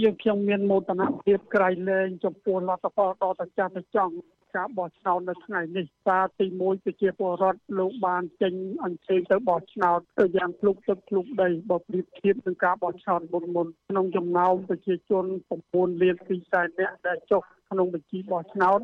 [0.00, 4.14] យើងខ្ញុំមានមោទនភាពក្រៃលែងចំពោះលទ្ធផលដ៏តចាស់ទៅចង់
[4.56, 15.24] ការបោះឆ្នោតនៅថ្ងៃនេះសារទី1ប្រជាពលរដ្ឋលោកបានចេញអញ្ជើញទៅបោះឆ្នោតទៅយ៉ាងភ្លុកទឹកភ្លុកដីបើប្រៀបធៀបនឹងការបោះឆ្នោតមុនមុនក្នុងចំណោមប្រជាជន
[15.62, 17.40] 9លាន2សែននាក់ដែលចុះ
[17.70, 18.80] ក្នុងបញ្ជីបោះឆ្នោត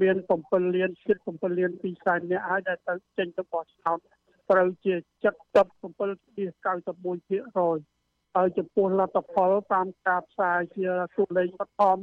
[0.00, 3.98] មាន7លានជិត7លាន2សែននាក់ហើយដែលទៅចេញទៅបោះឆ្នោត
[4.50, 7.97] ត្រូវជា77.91%
[8.36, 11.98] ហើយចំពោះលទ្ធផលតាមការផ្សាយជាទូលេខបឋម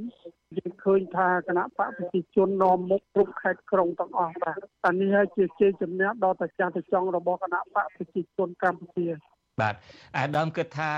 [0.57, 9.07] យើងឃើញថាគណៈបកប្រជាជននាំមុខគ្រប់ខេត្តក្រុងទាំងអស់បាទអានេះហើយជាជ័យជំនះដ៏តចាស់តចង់របស់គណៈបកប្រជាជនកម្ពុជា
[9.61, 9.75] បាទ
[10.17, 10.91] អាដាមគិតថា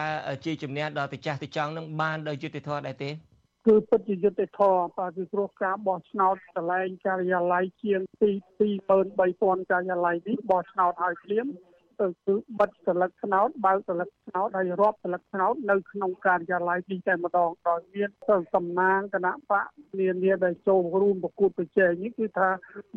[0.45, 3.11] ជ័យជំនះដ៏តចាស់តចង់នឹងបានដោយយុត្តិធម៌ដែរទេ
[3.67, 8.01] គឺពិតជាយុត្តិធម៌បាទពីព្រោះការបោះឆ្នោតកន្លែងការិយាល័យជាង
[8.65, 11.47] 23000ការិយាល័យនេះបោះឆ្នោតឲ្យភ្លាម
[11.99, 18.09] គឺបិទស្លឹកឆ្នោតបើកស្លឹកឆ្នោតហើយរាប់ស្លឹកឆ្នោតនៅក្នុងការិយាល័យនេះតែម្ដងដោយមាន
[18.55, 19.65] សំណាងគណៈបក
[19.99, 22.49] នានាដែលចូលរួមប្រគួតប្រជែងនេះគឺថា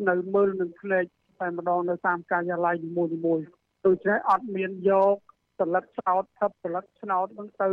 [0.09, 1.05] នៅមើលនឹងផ្លេច
[1.39, 3.45] តែម្ដងនៅតាមការិយាល័យនីមួយៗ
[3.85, 5.15] ដូច្នេះអត់មានយក
[5.59, 7.69] ស្លឹកឆ្នោតថឹបស្លឹកឆ្នោតហ្នឹងទៅ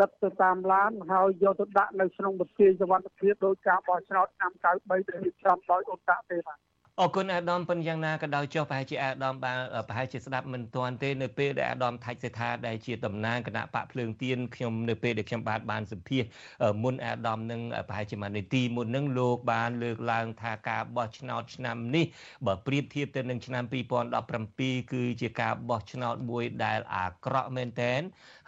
[0.00, 6.58] ដឹកទៅតាមឡានហើយយកទៅដាក់នៅក្នុងវិទ្យាសវត្ថិភាពដោយការបោះឆ្នោតឆ្នាំ93ដែលរៀបចំដោយអន្តរទេបាទ
[7.00, 16.22] អរគុណអាដាមប៉ុនយ៉ាងណាក៏ដោយចុះប្រហែលជាអាដាមបានប្រហែលជាស្ដាប់មិនទាន់ទេនៅពេលដែលអាដាមថាច់សេដ្ឋាដែលជាតំណាងគណៈបកភ្លើងទៀនខ្ញុំនៅពេលដែលខ្ញុំបានបានសម្ភាស
[16.82, 22.06] មុនអាដាមនឹងប្រហែលជាមួយនាទីមុននឹងលោកបានលើកឡើងថាការបោះឆ្នោតឆ្នាំនេះ
[22.46, 23.64] បើប្រៀបធៀបទៅនឹងឆ្នាំ
[24.28, 28.00] 2017គឺជាការបោះឆ្នោតមួយដែលអាក្រក់មែនទែន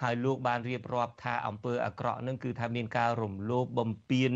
[0.02, 4.32] ហើយលោកបានរៀបរាប់ថាអង្គើអាក្រក់នឹងគឺថាមានការរំលោភបំពាន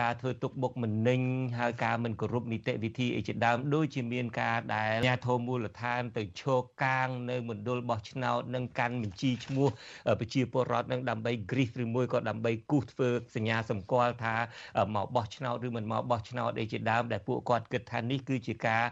[0.00, 1.20] ការធ្វើទុកបុកម្នេញ
[1.58, 9.68] ហើយការមិនគោរពនីតិវិធីអីជាដើមដូចជាមានការដែលអាជ្ញាធរមូលដ្ឋាន ទៅឈរកាងនៅមណ្ឌលបោះឆ្នោតនិងកាន់បញ្ជីឈ្មោះ
[10.20, 14.34] ប្រជាពលរដ្ឋនឹងដើម្បីគ្រីសឬមួយក៏ដើម្បីគូសធ្វើសញ្ញាសម្គាល់ថា
[14.94, 18.84] មកបោះឆ្នោតឬមិនមកបោះឆ្នោតអីជាដើមដែលពួកគាត់គិតថានេះគឺជាការ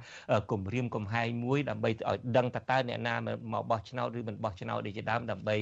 [0.50, 3.14] គម្រាមកំហែងមួយដើម្បីឲ្យដឹងតើអ្នកណា
[3.52, 5.56] មកបោះឆ្នោតឬមិនបោះឆ្នោតអីជាដើមដើម្បី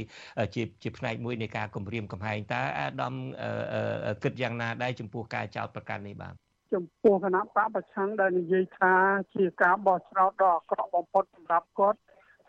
[0.54, 3.14] ជាជាផ្នែកមួយនៃការគម្រាមកំហែងតើអាដាម
[4.22, 8.92] គិតយ៉ាងណាដែរចំពោះការចោទប្រកាន់នេះបាទ ចំពោះគណៈបកប្រឆាំងដែលនិយាយថា
[9.34, 11.98] ជាការបោះឆ្នោតដ៏អាក្រក់បំផុតសម្រាប់គាត់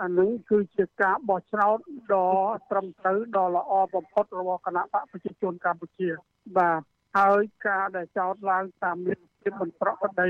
[0.02, 1.78] អានឹងគឺជាការបោះឆ្នោត
[2.14, 2.30] ដ៏
[2.70, 6.10] ត្រឹមត្រូវដ៏ល្អបំផុតរបស់គណៈបកប្រជាជនកម្ពុជា
[6.58, 6.82] បាទ
[7.18, 10.30] ហើយការដែលចោទឡើងតាមមានភាពមិនប្រក្រតី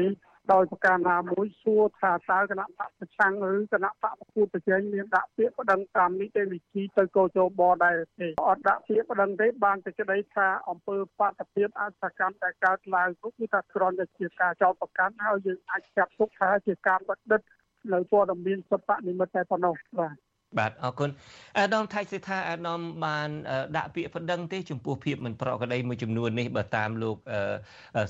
[0.54, 17.46] ដោយប្រការណាមួយសួរថាតើគណៈបកប្រឆាំងឬគណៈបកប្រគួតប្រជែងមានដាក់ពាក្យប្តឹងតាមនីតិវិធីទៅកោជបដែរទេអត់ដាក់ពាក្យប្តឹងទេបានតែក្តីថាអង្គើបាតុភិបអសកម្មដែលកើតឡើងនោះគឺថាគ្រាន់តែជាការចោទប្រកាន់ហើយយើងអាចចាត់ទុកថាជាការបដិទ្ធ
[17.94, 20.25] នៅព័ត៌មានសពនិមិត្តតែប៉ុណ្ណោះបាទ
[20.58, 21.10] បាទអរគុណ
[21.58, 23.30] អាដាមថៃសេដ្ឋាអាដាមបាន
[23.78, 27.18] ដាក់ពាក្យប្តឹងទេចំពោះភាពមិនប្រក្រតីមួយចំនួននេះបើតាមលោក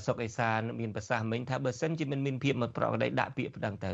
[0.06, 3.92] សុកអេសានមានប្រសាសន៍មិញថាបើសិនជាមិនមានភាពមិនប្រក្រតីដាក់ពាក្យប្តឹងទៅ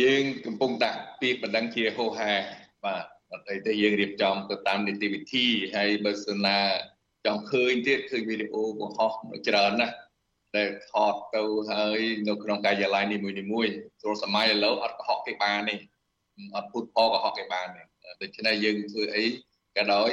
[0.00, 2.32] យើងកំពុងដាក់ពាក្យប្តឹងជាហោហា
[2.84, 5.46] បាទអត់អីទេយើងរៀបចំទៅតាមនីតិវិធី
[5.76, 6.58] ហើយបើសិនណា
[7.26, 9.12] ចង់ឃើញទៀតឃើញវីដេអូបង្ហោះ
[9.48, 9.94] ច្រើនណាស់
[10.56, 11.98] ដែលថតទៅហើយ
[12.28, 13.18] នៅក្នុងការិយាល័យនី
[13.52, 13.72] មួយៗ
[14.02, 15.74] ចូលសម័យឥឡូវអត់កុហកគេបានទេ
[16.56, 17.68] អត់ពុតផងកុហកគេបាន
[18.22, 19.24] ដូច្នេះយើងធ្វើអី
[19.76, 20.08] ក៏ដោយ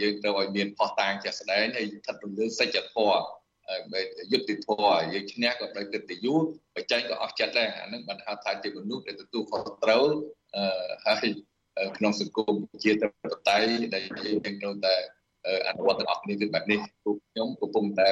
[0.00, 3.16] យើងត្រូវឲ្យមានផុសតាងជាក់ស្ដែងហើយស្ថិតនៅលើសច្ចធម៌
[4.32, 6.36] យុត្តិធម៌យើងឈ្នះក៏ដោយកិត្តិយស
[6.76, 10.04] បច្ចេកក៏អស់ចិត្តដែរអានឹងបានហៅថាជាមនុស្សដែលទទួលខុសត្រូវ
[11.06, 11.26] ហើយ
[11.96, 12.54] ក្នុងសង្គម
[12.84, 13.58] ជាតបតៃ
[13.94, 14.94] ដែលយើងនៅតែ
[15.68, 18.08] អនុវត្តទាំងអស់គ្នាគឺបែបនេះពួកខ្ញុំកំពុងតែ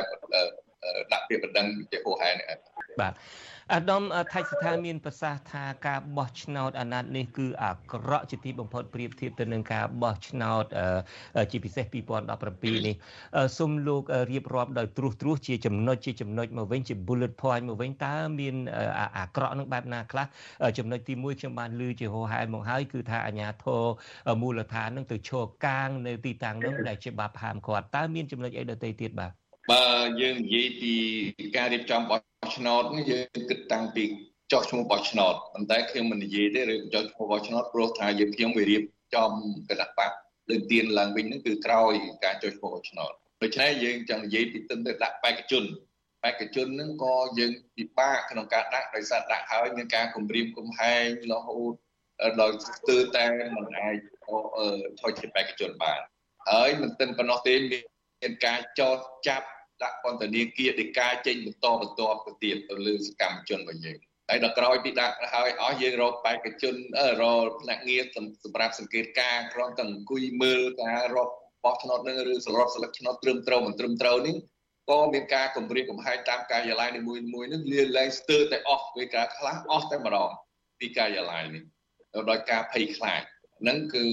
[1.12, 2.46] ដាក់ពាក្យបណ្ដឹងជាហោហែនេះ
[3.00, 3.12] បាទ
[3.70, 4.02] អាដាម
[4.32, 10.64] ថៃស្ថានមានប្រសាសន៍ថាការបោះឆ្នោតអាណត្តិនេះគឺអាក្រក់ជាទីបំផុតប្រៀបធៀបទៅនឹងការបោះឆ្នោត
[11.50, 11.84] ជាពិសេស
[12.30, 12.94] 2017នេះ
[13.58, 14.02] សូមលោក
[14.32, 18.54] រៀបរាប់ដោយត្រួសត្រាសជាចំណុចជាចំណុចមកវិញជា bullet point មកវិញតើមាន
[19.18, 20.26] អាក្រក់នឹងបែបណាខ្លះ
[20.78, 23.82] ចំណុចទី1ខ្ញុំបានលើជាហោហែមកហើយគឺថាអាញាធរ
[24.40, 29.84] មូលដ្ឋាននឹងទៅឈរកាងនៅទីតាំងនោះដែលជាបាបហាមគាត់តើមានចំណុចអីដទៃទៀតបាទ បើ
[30.20, 30.92] យើងនិយាយពី
[31.56, 32.18] ការរៀបចំបោះ
[32.56, 34.04] ឆ្នោតនេះយើងគិតតាំងពី
[34.52, 38.82] ចោះឈ្មោះបោះឆ្នោតប៉ុន្តែខ្ញុំមិននិយាយទេរឿងចោះឈ្មោះបោះឆ្នោតព្រោះថាយើងខ្ញុំវារៀប
[39.14, 39.30] ចំ
[39.68, 40.10] គណៈបក
[40.50, 41.92] លើទៀនឡើងវិញហ្នឹងគឺក្រោយ
[42.24, 45.64] ការចោះឈ្មោះបោះឆ្នោតដូច្នេះយើងចង់និយាយពីទិនទៅដាក់បេក្ខជន
[46.22, 51.72] បេក្ខជនហ្នឹងក៏យើងពិបាកក្នុងការដាក់ដោយសារដាក់ហើយមានការគម្រាមកំហែងរហូត
[52.40, 53.24] ដោយស្ទើរតែ
[53.56, 53.96] មិនអាច
[55.00, 56.00] ថយជាបេក្ខជនបាន
[56.50, 57.91] ហើយមិនតិនប៉ុណ្ណោះទេមាន
[58.44, 58.98] ការចោទ
[59.28, 59.46] ចាប់
[59.82, 63.98] ដាក់ពន្ធនាគារដីកាចេញបន្តបន្តទៅទៀតទៅលើសកម្មជនរបស់យើង
[64.28, 66.74] ហើយដល់ក្រោយពីដាក់ហើយអស់យើងរកបេក្ខជន
[67.22, 71.32] រកភ្នាក់ងារសម្រាប់សង្កេតការគ្រាន់តែអង្គុយមើលការរាប់
[71.64, 74.36] បោះឆ្នោតនឹងឬសរុបស្លឹកឆ្នោតត្រឹមត្រូវមិនត្រឹមត្រូវនេះ
[74.90, 80.30] ក៏មានការគម្រាមកំហែងតាមការិយាល័យនីមួយៗនឹងលាលែងស្ទើរតែអស់ពេលការខ្លះអស់តែម្ដង
[80.80, 81.62] ពីការិយាល័យនេះ
[82.30, 83.22] ដោយការភ័យខ្លាច
[83.62, 84.04] ហ្នឹងគឺ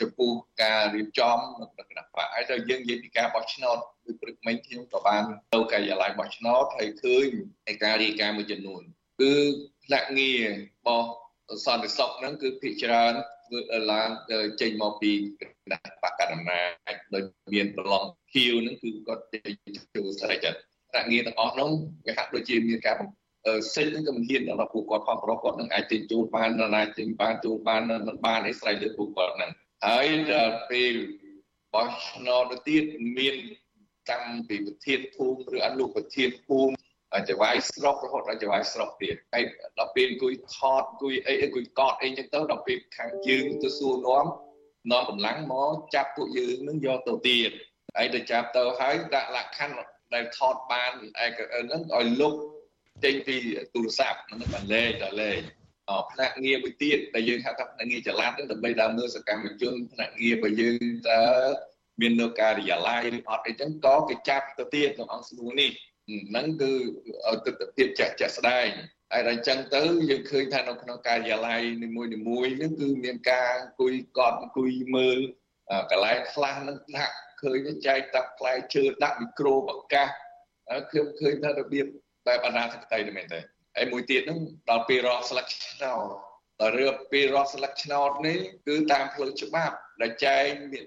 [0.00, 0.30] ចំពោះ
[0.62, 5.22] ការរៀបចំនៅគណៈបកហើយដល់យើងនិយាយពីការបោះឆ្នោតគឺព្រឹកមិញខ្ញុំក៏បាន
[5.54, 7.26] ទៅការិយាល័យបោះឆ្នោតហើយឃើញ
[7.70, 8.82] ឯការរាយការណ៍មួយចំនួន
[9.20, 9.32] គឺ
[9.84, 10.40] ផ្នាក់ងារ
[10.86, 11.02] បោះ
[11.64, 13.12] សន្តិសុខហ្នឹងគឺភាគច្រើន
[13.46, 13.58] ធ្វើ
[13.92, 14.10] ឡើង
[14.60, 15.10] ចេញមកពី
[15.40, 16.70] គណៈបកកណ្ដាល
[17.14, 17.22] ដោយ
[17.54, 19.22] មានប្រឡងភៀវហ្នឹងគឺគាត់
[19.94, 20.60] ចូលស្រេចចិត្ត
[20.90, 21.70] ផ្នាក់ងារទាំងអស់ហ្នឹង
[22.06, 22.94] វាហាក់ដូចជាមានការ
[23.74, 29.50] សិទ្ធិនឹងក៏មិនហ៊ានដល់ពួកគាត់ផងប្រុសគាត់នឹងអាចទិញជួលបាននរណាទិញបានជួលបានមិនបានអីស្រ័យលើពួកគាត់ហ្នឹង
[29.86, 30.94] ហើយដល់ពេល
[31.74, 32.84] បោះឆ្នោតទៅទៀត
[33.18, 33.34] មាន
[34.10, 36.74] តាំងពីប្រធានភូមិឬអនុប្រធានភូមិ
[37.14, 39.44] អាចវាយស្រុករហូតដល់ចវាយស្រុកទៀតហើយ
[39.78, 44.26] ដល់ពេលអង្គុយថតអង្គុយអីអង្គុយកត់អីចឹងទៅដល់ពេលខាងយើងទៅសួរនាំ
[44.90, 47.50] នាំកម្លាំងមកចាប់ពួកយើងនឹងយកទៅទៀត
[47.96, 49.76] ហើយទៅចាប់ទៅហើយដាក់លក្ខខណ្ឌ
[50.14, 50.92] ដែលថតបាន
[51.24, 52.34] ឯកហ្នឹងឲ្យលុប
[53.04, 53.36] ចេញពី
[53.74, 55.40] ទូរស័ព្ទហ្នឹងបានលេងដល់លេង
[55.88, 61.22] អផ្នែកងារមួយទៀតដែលយើងហៅថាផ្នែកងារចល័តដើម្បីដើរមើលសកម្មជនផ្នែកងាររបស់យើងតើ
[62.00, 65.70] មាននៅការិយាល័យឬអត់អីចឹងក៏គេចាប់ទៅទៀតក្នុងអង្គស្នួរនេះ
[66.30, 66.72] ហ្នឹងគឺ
[67.44, 68.68] ទស្សនវិជ្ជាជាក់ស្ដែង
[69.12, 75.18] ហើយដល់អញ្ចឹងទៅយើងឃើញថានៅក្នុងការិយាល័យនីមួយនីមួយហ្នឹងគឺមានការអង្គុយកត់អង្គុយមើល
[75.90, 77.06] កន្លែងខ្លះហ្នឹងថា
[77.42, 80.08] ឃើញចែកតាប់ផ្លែឈើដាក់មីក្រូប្រកាស
[80.90, 81.86] ខ្ញុំឃើញថារបៀប
[82.26, 83.40] បែបអនាធិបតេយ្យមែនទេ
[83.76, 84.38] ហើយមួយទៀតហ្នឹង
[84.70, 86.08] ដល់ពេលរកស្លឹកឆ្នោត
[86.60, 90.46] ដល់រឿងពេលរកស្លឹកឆ្នោតនេះគឺតាមផ្លូវច្បាប់ដែលចែង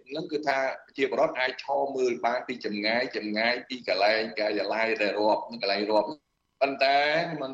[0.10, 0.58] ហ្នឹងគឺថា
[0.98, 6.10] ជាបរដ្ឋអាចឈរមើលបានពីចម្ងាយចម្ងាយពីកន្លែងការិយាល័យដែលរាប់កន្លែងរាប់
[6.62, 6.98] ប៉ុន្តែ
[7.42, 7.52] มัน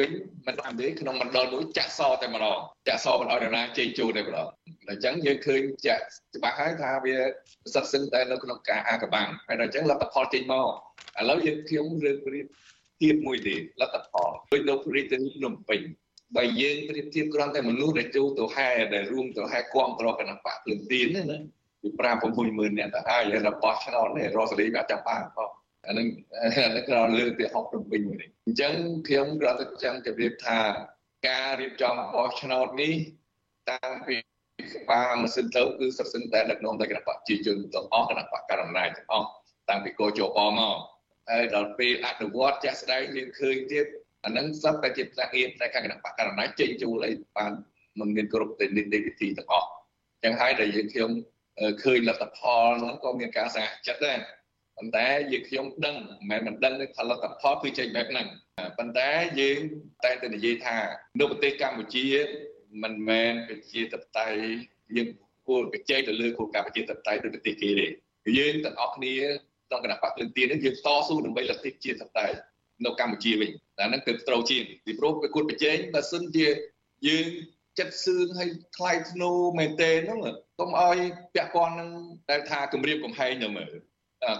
[0.00, 0.10] វិញ
[0.46, 2.58] មិនបានទេក្នុងមណ្ឌលមួយចាក់សតែម្ដង
[2.88, 4.48] ចាក់សមិនឲ្យនរណាជ័យចូលតែម្ដង
[4.88, 6.04] អញ្ចឹងយើងឃើញចាក់
[6.36, 7.16] ច្បាស់ហើយថាវា
[7.74, 10.68] សិតសឹងតែនៅក្នុងការអាកបាំងហើយដល់អញ្ចឹងលទ្ធផលចេញមក
[11.18, 12.73] ឥឡូវយើងខ្ញុំរឿងរៀបធៀ
[13.12, 15.80] បមួយទេលទ្ធផលដូចនៅរាជធានីភ្នំពេញ
[16.36, 21.38] បើយើងប្រៀបធៀបគ្រាន់តែមនុស្សដែលចូលទៅហែដែលរួមទៅហែគាំទ្រគណៈបកភ្លឹងទៀនណា
[21.82, 25.50] ពី5 6ម៉ឺនអ្នកទៅហើយរបស់ឆ្នោតនេះរស់សេរីវាចាំបានផង
[25.88, 26.06] អានឹង
[26.40, 28.74] អានឹងក្រលើកពីហុកភ្នំពេញនេះអញ្ចឹង
[29.08, 30.58] ខ្ញុំគ្រាន់តែចង់ជម្រាបថា
[31.28, 32.92] ការរៀបចំបោះឆ្នោតនេះ
[33.70, 34.16] តាំងពី
[34.90, 39.28] បាម៉ាស៊ីនទៅគឺសិទ្ធិតែដឹកនាំដោយគណៈបកជាជនទាំងអស់គណៈបកកណ្ដាលអំណាចទាំងអស់
[39.68, 40.74] តាំងពីកោជបមក
[41.30, 43.86] ហើយដល់ពេលអនុវត្តចាស់ស្ដែងមានឃើញទៀត
[44.24, 47.52] អាហ្នឹងសត្វតែជាផ្នែកងារផ្នែកខាងគណៈបកករណីចេញចូលអីបាន
[47.98, 49.68] មិនមានគ្រប់ទៅនីតិវិធីទាំងអស់
[50.24, 51.10] ចឹងហើយដែលយើងខ្ញុំ
[51.82, 54.18] ឃើញលទ្ធផលហ្នឹងក៏មានការសហចិត្តដែរ
[54.76, 55.96] ប៉ុន្តែយើងខ្ញុំដឹង
[56.30, 58.26] មិនមែនមិនដឹងទេថាលទ្ធផលគឺចេញបែបហ្នឹង
[58.78, 59.10] ប៉ុន្តែ
[59.40, 59.58] យើង
[60.04, 60.76] តែតែនិយាយថា
[61.20, 62.06] នៅប្រទេសកម្ពុជា
[62.82, 64.40] មិនមែនប្រជាធិបតេយ្យ
[64.96, 65.08] យើង
[65.48, 67.86] គួរប្រជែកទៅលើគោលការណ៍ប្រជាធិបតេយ្យដូចប្រទេសគេទេ
[68.38, 69.14] យើងទាំងអស់គ្នា
[69.74, 72.36] ក្នុងគណៈបកភ្លឹងទៀននេះយើងតស៊ូដើម្បីលទ្ធិជាធិបតេយ្យ
[72.84, 76.46] នៅកម្ពុជាវិញតែហ្នឹងគឺត្រូវជាងពីព្រោះវាគួរប្រជែងបើសិនជា
[77.08, 77.26] យើង
[77.78, 80.18] ចិត្តសឿងឲ្យថ្លៃធ្នូមែនទេហ្នឹង
[80.60, 80.98] កុំឲ្យ
[81.34, 81.90] ពាក់ព័ន្ធនឹង
[82.30, 83.74] ដែលថាគម្រាមកំហែងនៅមើល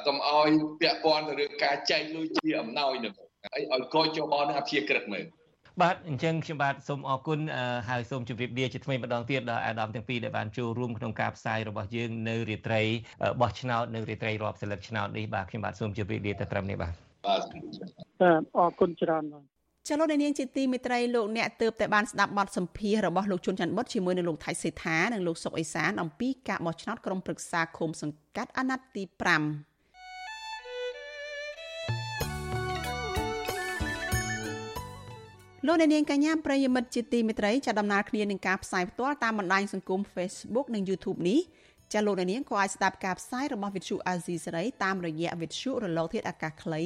[0.07, 0.49] កុំឲ្យ
[0.81, 5.25] ពាក់ព័ន្ធទៅរឿងការចែកលុយជាអំណោយនៅហើយឲ្យកោចបនឹងអភិក្រិតមើល
[5.83, 7.41] បាទអញ្ចឹងខ្ញុំបាទសូមអរគុណ
[7.89, 12.83] ហើយសូមជម្រាបលាជាថ្មីម្ដងទៀតដល់អាដាមទាំងពីរដែលបានចូលរួមក្នុងការផ្សាយរបស់យើងនៅរាត្រី
[13.41, 16.93] បោះឆ្នោតនៅរាត្រីរាប់សិលឹកឆ្នោតនេះបាទខ្ញុំបាទសូមជម្រាបលាទៅត្រឹមនេះបាទ
[17.27, 17.43] បាទ
[18.57, 19.45] អរគុណច្រើនបាទ
[19.89, 29.03] ចលនានាងជាទីមេត្រីលោកអ្នកទើបតែបានស្ដាប់បទសម្ភាសរបស់លោកជុនច័ន្ទបុតជាមួយនឹងលោកថៃសេដ្ឋានិងលោកសុកអេសានអំពីការបោះឆ្នោតក្រុមប្រឹក្សាឃុំសង្កាត់អាណត្តិទី
[29.43, 29.74] 5
[35.67, 41.41] លោកអ្នកនាងកញ្ញាប្រិយមិត្តជាទីមេត្រីចាដំណើរគ្នានឹងការផ្សាយផ្ទាល់តាមបណ្ដាញសង្គម Facebook និង YouTube នេះ
[41.93, 46.83] ចាលោកអ្នកនាងក៏អាចស្ដាប់ការផ្សាយរបស់ Vithu Azizi សេរីតាមរយៈ Vithu រលកធាតុអាកាសខ្លី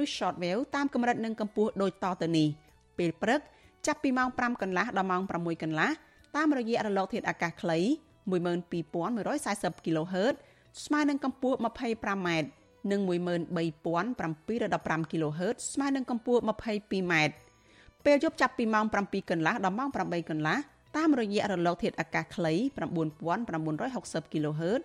[0.00, 2.48] ឬ Shortwave តាមកម្រិតនិងកម្ពស់ដូចតទៅនេះ
[2.98, 3.40] ពេលព្រឹក
[3.86, 5.90] ចាប់ពីម៉ោង5កន្លះដល់ម៉ោង6កន្លះ
[6.36, 7.78] តាមរយៈរលកធាតុអាកាសខ្លី
[8.30, 10.34] 12140 kHz
[10.84, 12.28] ស្មើនឹងកម្ពស់ 25m
[12.90, 17.14] និង13715 kHz ស្មើនឹងកម្ពស់ 22m
[18.04, 20.56] ពេលយប់ចាប់ពីម៉ោង7កន្លះដល់ម៉ោង8កន្លះ
[20.96, 22.52] តាមរយៈរលកធាតុអាកាសខ្លី
[23.38, 24.80] 9960 kHz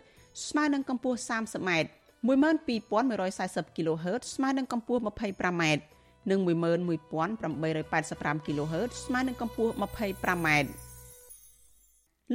[0.48, 1.70] ស្មើនឹងកម្ពស់ 30m
[2.28, 5.64] 12140 kHz ស្មើនឹងកម្ពស់ 25m
[6.30, 10.50] និង11885 kHz ស្មើនឹងកម្ពស់ 25m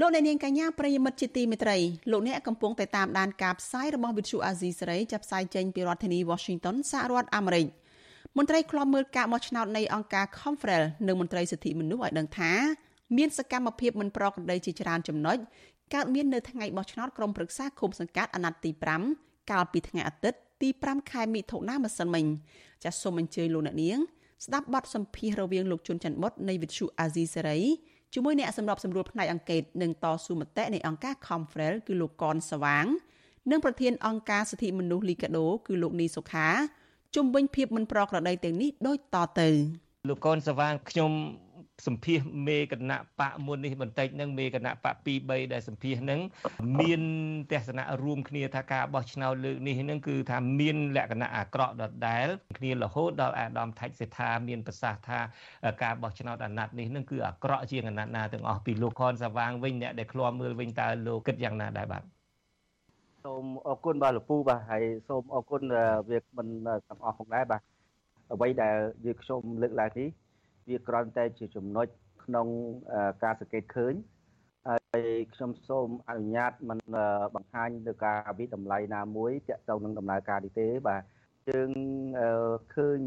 [0.00, 1.78] លោកអ្នកនាងកញ្ញាប្រិយមិត្តជាទីមេត្រី
[2.12, 7.66] លោកអ្នកកំពុងតែតាមដានការផ្សាយរបស់ Vithu Azizi សេរីចាប់ផ្សាយចេញពីរដ្ឋធានី Washington សហរដ្ឋអាមេរិក
[8.38, 12.52] មន្ត្រីឃ្លាំមើលការបោះឆ្នោតនៃអង្គការ Confrel និងមន្ត្រីសិទ្ធិមនុស្សឲ្យដឹងថា
[13.16, 15.36] មានសកម្មភាពមិនប្រក្រតីជាច្រើនចំណុច
[15.94, 18.70] កើតមាននៅថ្ងៃបោះឆ្នោតក្រុមប្រឹក្សាឃុំសង្កាត់អាណត្តិទី
[19.10, 22.24] 5កាលពីថ្ងៃអាទិត្យទី5ខែមិថុនាម្សិលមិញ
[22.84, 23.98] ចាសសូមអញ្ជើញលោកអ្នកនាង
[24.44, 27.58] ស្ដាប់បទសម្ភាសន៍រវាងលោកជុនច័ន្ទបុតនៃវិទ្យុអាស៊ីសេរី
[28.14, 32.86] ជាមួយអ្នកសម្របសម្រួលផ្នែកអង្កេតនិងតស៊ូមតិនៃអង្គការ Confrel គឺលោកកនសវាង
[33.50, 36.48] និងប្រធានអង្គការសិទ្ធិមនុស្សលីកាដូគឺលោកនីសុខា
[37.16, 39.48] ជំវិញភាពមិនប្រក្រតីទាំងនេះដូចតទៅ
[40.08, 41.12] លោកកនសវាងខ្ញុំ
[41.86, 46.20] សម្ភាសមេគណៈបកមុននេះបន្តិចនឹងមេគណៈបក2 3ដែលសម្ភាសនឹង
[46.80, 47.00] មាន
[47.52, 52.26] ទស្សនៈរួមគ្នាថាការបោះឆ្នោតលើកនេះនឹងគឺថាមានលក្ខណៈអាក្រក់ដដែល
[52.58, 55.18] គ្នារហូតដល់អាដាមថៃសេដ្ឋាមានប្រសាសន៍ថា
[55.82, 62.02] ការបោះឆ្នោតអាណត្តិនេះនឹងគឺអាក្រក់ជាងអាណត្តិណាទាំងអស់ពីលោកខនសាវាងវិញអ្នកដែលឃ្លាំមើលវិញតើលោកគិតយ៉ាងណាដែរបាទ
[63.24, 65.62] សូមអរគុណបាទលោកពូបាទហើយសូមអរគុណ
[66.10, 66.48] វាមិន
[66.88, 67.62] ទាំងអស់ផងដែរបាទ
[68.32, 70.08] អ្វីដែលយើងខ្ញុំលើកឡើងនេះ
[70.68, 71.86] វាគ្រាន់តែជាចំណុច
[72.24, 72.46] ក្នុង
[73.24, 73.94] ការសង្កេតឃើញ
[74.66, 76.78] ហើយខ្ញុំសូមអនុញ្ញាតមិន
[77.34, 81.02] បង្ហាញនៅការវិតម្លៃណាមួយទាក់ទងនឹងដំណើរការនេះទេបាទ
[81.50, 81.70] យើង
[82.74, 82.98] ឃើញ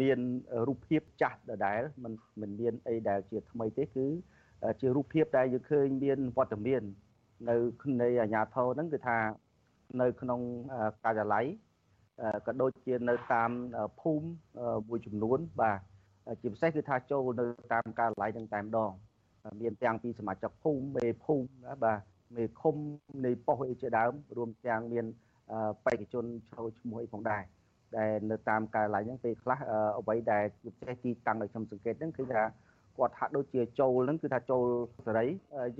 [0.00, 0.18] មាន
[0.66, 4.06] រូបភាពចាស់ដដែលมันមិនមានអីដែលជាថ្មីទេគឺ
[4.80, 6.82] ជារូបភាពដែលយើងឃើញមានវត្តមាន
[7.48, 7.56] នៅ
[8.02, 9.18] នៃអាញាធរហ្នឹងគឺថា
[10.00, 10.40] នៅក្នុង
[11.04, 11.46] ការិយាល័យ
[12.46, 13.50] ក៏ដូចជានៅតាម
[14.00, 14.26] ភូមិ
[14.88, 15.80] មួយចំនួន បាទ
[16.40, 18.92] ជាពិសេសគឺថាចូលនៅតាមការិយាល័យនឹងតែម្ដង
[19.60, 22.00] មានទាំងពីសមាជិកភូមិមេភូមិណាបាទ
[22.36, 22.76] មេឃុំ
[23.24, 25.06] នៃប៉ុស្តិ៍អីជាដើមរួមទាំងមាន
[25.86, 27.42] បេក្ខជនចូលឈ្មោះអីផងដែរ
[27.96, 29.58] ដែលនៅតាមការិយាល័យហ្នឹងពេលខ្លះ
[29.98, 32.42] អ្វីដែលជាពិសេសទីតាំងដែលខ្ញុំសង្កេតហ្នឹងគឺថា
[32.98, 34.64] គាត់ហាក់ដូចជាចូលហ្នឹងគឺថាចូល
[35.06, 35.26] សេរី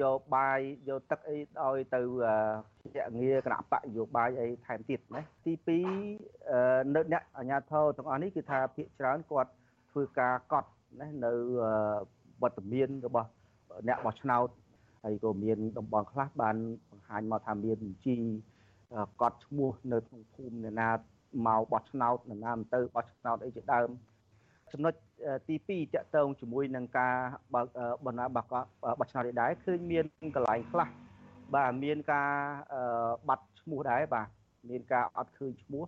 [0.00, 2.00] យកបាយយកទឹកអីឲ្យទៅ
[2.94, 5.78] ជាងារគណៈបកនយោបាយអីថែមទៀតណាទី
[6.28, 9.50] 2នៅអ្នកអាជ្ញាធរទាំងអស់នេះគឺថាភាកច្រើនគាត់
[9.92, 11.32] ធ្វើការកត់ណានៅ
[12.42, 13.28] វត្តមានរបស់
[13.88, 14.48] អ្នកបោះឆ្នោត
[15.04, 16.56] ហើយក៏មានតំបន់ខ្លះបាន
[16.90, 18.16] បង្ហាញមកថាមានបញ្ជី
[19.20, 20.90] កត់ឈ្មោះនៅក្នុងភូមិអ្នកណា
[21.46, 23.88] មកបោះឆ្នោតអ្នកណាមិនទៅបោះឆ្នោតអីជាដើម
[24.74, 24.94] ចំណុច
[25.48, 27.14] ទី2តកតងជាមួយនឹងការ
[27.54, 27.66] បើក
[28.06, 28.46] បណ្ណាបក
[28.98, 30.04] បោះឆ្នោតនេះដែរឃើញមាន
[30.34, 30.88] កន្លែងខ្លះ
[31.54, 32.30] បាទមានការ
[33.28, 34.28] បាត់ឈ្មោះដែរបាទ
[34.70, 35.84] មានការអត់ឃើញឈ្មោះ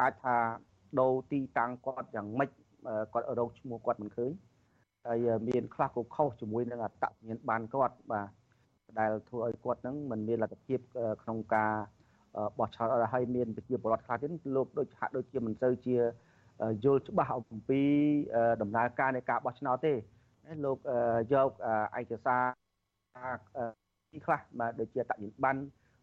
[0.00, 0.36] អាចថា
[1.00, 2.50] ដូរទីតាំងគាត់យ៉ាងម៉េច
[3.12, 4.30] គាត់រកឈ្មោះគាត់មិនឃើញ
[5.06, 8.28] ហើយមានខ្លះក៏ខុសជាមួយនឹងអត្តសញ្ញាណបានគាត់បាទ
[8.98, 10.78] ដែលធ្វើឲ្យគាត់នឹងមិនមានលទ្ធភាព
[11.22, 11.72] ក្នុងការ
[12.58, 15.96] បោះឆ្នោតឲ្យមានប្រជាពលរដ្ឋខ្លះទៀតលោកដូចហាក់ដូចជាមិនសូវជា
[16.84, 17.80] យល់ច្បាស់អំពី
[18.62, 19.92] ដំណើរការនៃការបោះឆ្នោតទេ
[20.64, 20.78] លោក
[21.32, 21.50] យក
[21.98, 22.42] ឯកសារ
[24.12, 25.56] ទីខ្លះបាទដូចជាតញ្ញបាន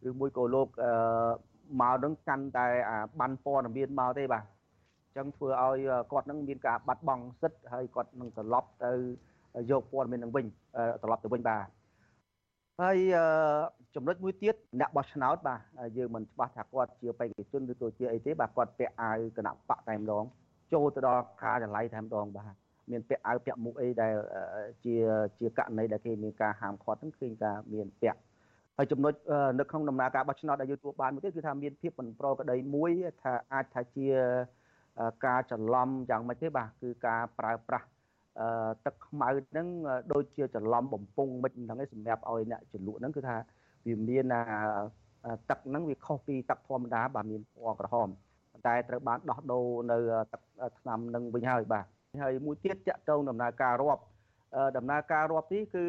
[0.10, 0.68] ឬមួយក៏លោក
[1.82, 2.68] មកនឹងកាន់តែ
[3.20, 4.43] បានព័ត៌មានមកទេបាទ
[5.18, 5.80] ចឹងធ្វើឲ្យ
[6.12, 8.91] គាត់នឹងមានការបាត់បង់សិទ្ធិហើយគាត់នឹងត្រឡប់ទៅ
[9.72, 10.45] យកព័ត៌មាននឹងវិញ
[11.04, 11.66] ត្រឡប់ទៅវិញបាទ
[12.80, 12.98] ហើយ
[13.96, 15.60] ចំណុចមួយទៀតអ្នកបោះឆ្នោតបាទ
[15.98, 20.24] យើងមិនច្បាស់ថាគាត់ជាបេក្ខជនឬក៏ជាអីទេបាទគាត់ពាក់អាវគណៈបកតែម្ដង
[20.74, 22.54] ចូលទៅដល់ការិយាល័យតែម្ដងបាទ
[22.92, 24.14] មានពាក់អាវពាក់មុខអីដែល
[24.86, 24.96] ជា
[25.40, 28.20] ជាករណីដែលគេមានការហាមឃាត់ហ្នឹងឃើញថាមានពាក់
[28.78, 29.14] ហើយចំណុច
[29.60, 32.92] នៅក្នុងដំណើរការបោះឆ្នោតដែលយើងទទួលបានមួយទៀតគឺថាមានភាពមិនប្រក្រតីមួយ
[33.22, 34.08] ថាអាចថាជា
[35.26, 37.88] ការច្រឡំយ៉ាងម៉េចទេបាទគឺការប្រើប្រាស់
[38.86, 39.68] ទឹកខ្មៅហ្នឹង
[40.14, 43.36] ដូចជាច្រឡំបំពង់មិនហ្នឹងឯងសម្រាប់ឲ្យអ្នកចលក់ហ្នឹងគឺថា
[43.88, 44.26] វាមាន
[45.50, 48.10] ទឹកហ្នឹងវាខុសពីទឹកធម្មតាបាទមានពណ៌ក្រហម
[48.68, 49.98] តែត្រូវបានដោះដូរនៅ
[50.34, 50.42] ទឹក
[50.80, 51.86] ថ្នាំនឹងវិញហើយបាទ
[52.24, 54.04] ហើយមួយទៀតតាក់ទងដំណើរការរាប់
[54.78, 55.86] ដំណើរការរាប់នេះគឺ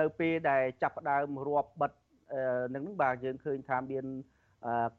[0.00, 1.92] នៅពេលដែលចាប់ផ្ដើមរាប់បិទ
[2.74, 4.04] នឹងបាទយើងឃើញថាមាន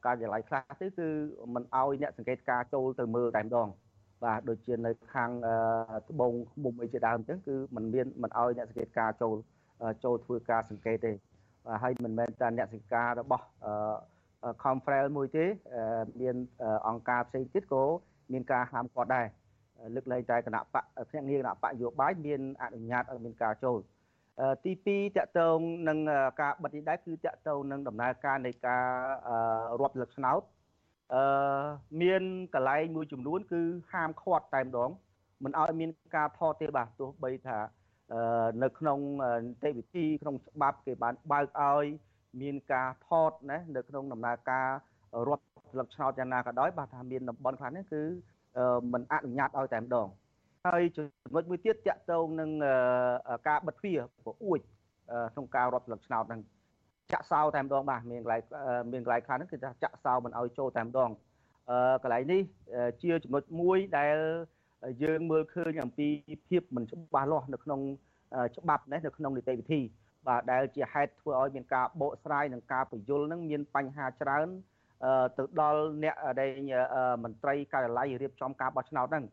[0.04, 1.08] ការិយាល័យខ្លះទៅគឺ
[1.54, 3.68] មិនអោយអ្នកសង្កេតការចូលទៅមើលតែម្ដង
[4.23, 5.29] បាទដូចជានៅខាង
[6.09, 9.35] ត្បូងមុំអីជាដើមអញ្ចឹងគឺมันមានมันអោយអ្នកសង្កេតការចូល
[10.03, 11.13] ចូលធ្វើការសង្កេតទេ
[11.65, 13.45] បាទហើយមិនមែនតែអ្នកសង្កេតការរបស់
[14.63, 15.45] conference មួយទេ
[16.21, 16.35] មាន
[16.87, 17.83] អង្គការផ្សេងទៀតក៏
[18.33, 19.27] មានការហាមគាត់ដែរ
[19.95, 23.79] លើកលែងតែគណៈបកភ្នាក់ងារគណៈបកយោបាយមានអនុញ្ញាតឲ្យមានការចូល
[24.65, 25.59] ទី2តកតង
[25.89, 25.99] នឹង
[26.41, 28.85] ការបិទនេះដែរគឺតកតងនឹងដំណើរការនៃការ
[29.79, 30.41] រាប់លឹកឆ្នោត
[31.12, 31.64] អឺ
[32.02, 32.22] មាន
[32.54, 33.60] កន្លែងមួយចំនួន គឺ
[33.92, 34.90] ហាមឃាត់តែម្ដង
[35.44, 37.58] មិនឲ្យមានការថតទេបាទទោះបីថា
[38.62, 38.98] នៅក្នុង
[39.46, 41.84] នីតិវិធីក្នុងច្បាប់គេបានបើកឲ្យ
[42.42, 44.68] មានការថតណានៅក្នុងដំណើរការ
[45.28, 45.44] រាប់
[45.78, 48.02] លឹកឆ្នោតយ៉ាងណាក៏ដោយបាទថាមានតំបន់ខ្លះនេះគឺ
[48.92, 50.08] មិនអនុញ្ញាតឲ្យតែម្ដង
[50.66, 52.50] ហើយចំណុចមួយទៀតតកតងនឹង
[53.48, 54.60] ការបិទទ្វារព្រអួច
[55.32, 56.40] ក្នុងការរាប់លឹកឆ្នោតហ្នឹង
[57.12, 58.42] ចាក់សោតែម្ដងបាទមានកន្លែង
[58.92, 61.10] មានកន្លែងខ្លះហ្នឹងគឺថាចាក់សោមិនឲ្យចូលតែម្ដង
[61.70, 62.42] អឺកន្លែងនេះ
[63.02, 64.16] ជាចំណុចមួយដែល
[65.02, 66.08] យើងមើលឃើញអំពី
[66.48, 67.80] ភាពមិនច្បាស់លាស់នៅក្នុង
[68.56, 69.80] ច្បាប់នេះនៅក្នុងនីតិវិធី
[70.28, 74.48] បាទដែលជាហេតុធ្វើឲ្យមានការបកស្រាយនិងការបញ្យលនឹងមានបញ្ហាច្រើន
[75.36, 76.50] ទៅដល់អ្នកដែល
[77.24, 79.24] មន្ត្រីការិយាល័យរៀបចំការបោះឆ្នោតហ្នឹង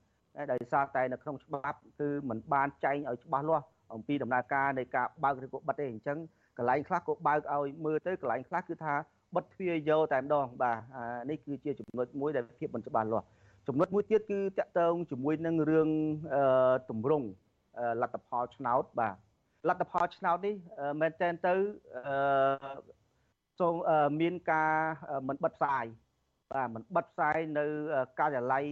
[0.51, 6.17] ដោយសារតែនៅក្នុងច្បាប់គឺมันបានចែងឲ្យច្បាស់លាស់អំពីដំណើរការនៃការបើកឬក៏បិទទេអញ្ចឹង
[6.57, 8.93] កន្លែងខ្លះក៏បើកឲ្យមើលទៅកន្លែងខ្លះគឺថា
[9.35, 10.77] បិទទ្វារយកតែម្ដងបាទ
[11.29, 13.25] នេះគឺជាចំណុចមួយដែលភាពមិនច្បាស់លាស់
[13.67, 15.89] ចំណុចមួយទៀតគឺតកតងជាមួយនឹងរឿង
[16.89, 17.27] តម្រង់
[18.01, 19.15] លទ្ធផលឆ្នោតបាទ
[19.67, 20.55] លទ្ធផលឆ្នោតនេះ
[21.01, 21.53] មែនតើទៅ
[23.59, 23.73] សូម
[24.21, 24.73] មានការ
[25.27, 25.85] មិនបិទផ្សាយ
[26.53, 27.65] បាទមិនបិទផ្សាយនៅ
[28.19, 28.65] ការិយាល័យ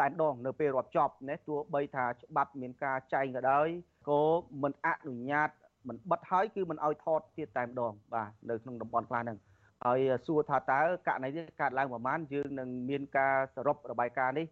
[0.00, 3.68] តែម្ដងនៅពេលរាប់ចប់ណាទោះបីថាច្បាប់មានការចែងក៏ដោយ
[4.08, 4.22] ក៏
[4.62, 5.50] មិនអនុញ្ញាត
[5.88, 9.38] មិនបិទហើយគឺមិនឲ្យថតទៀតតែម្ដងបាទនៅក្នុងតំបន់ខ្លះហ្នឹង
[9.84, 14.46] ហើយសួរថាតើករណីនេះកើតឡើងប្រហែលយើងនឹងមានការសរុបរបាយការណ៍នេះ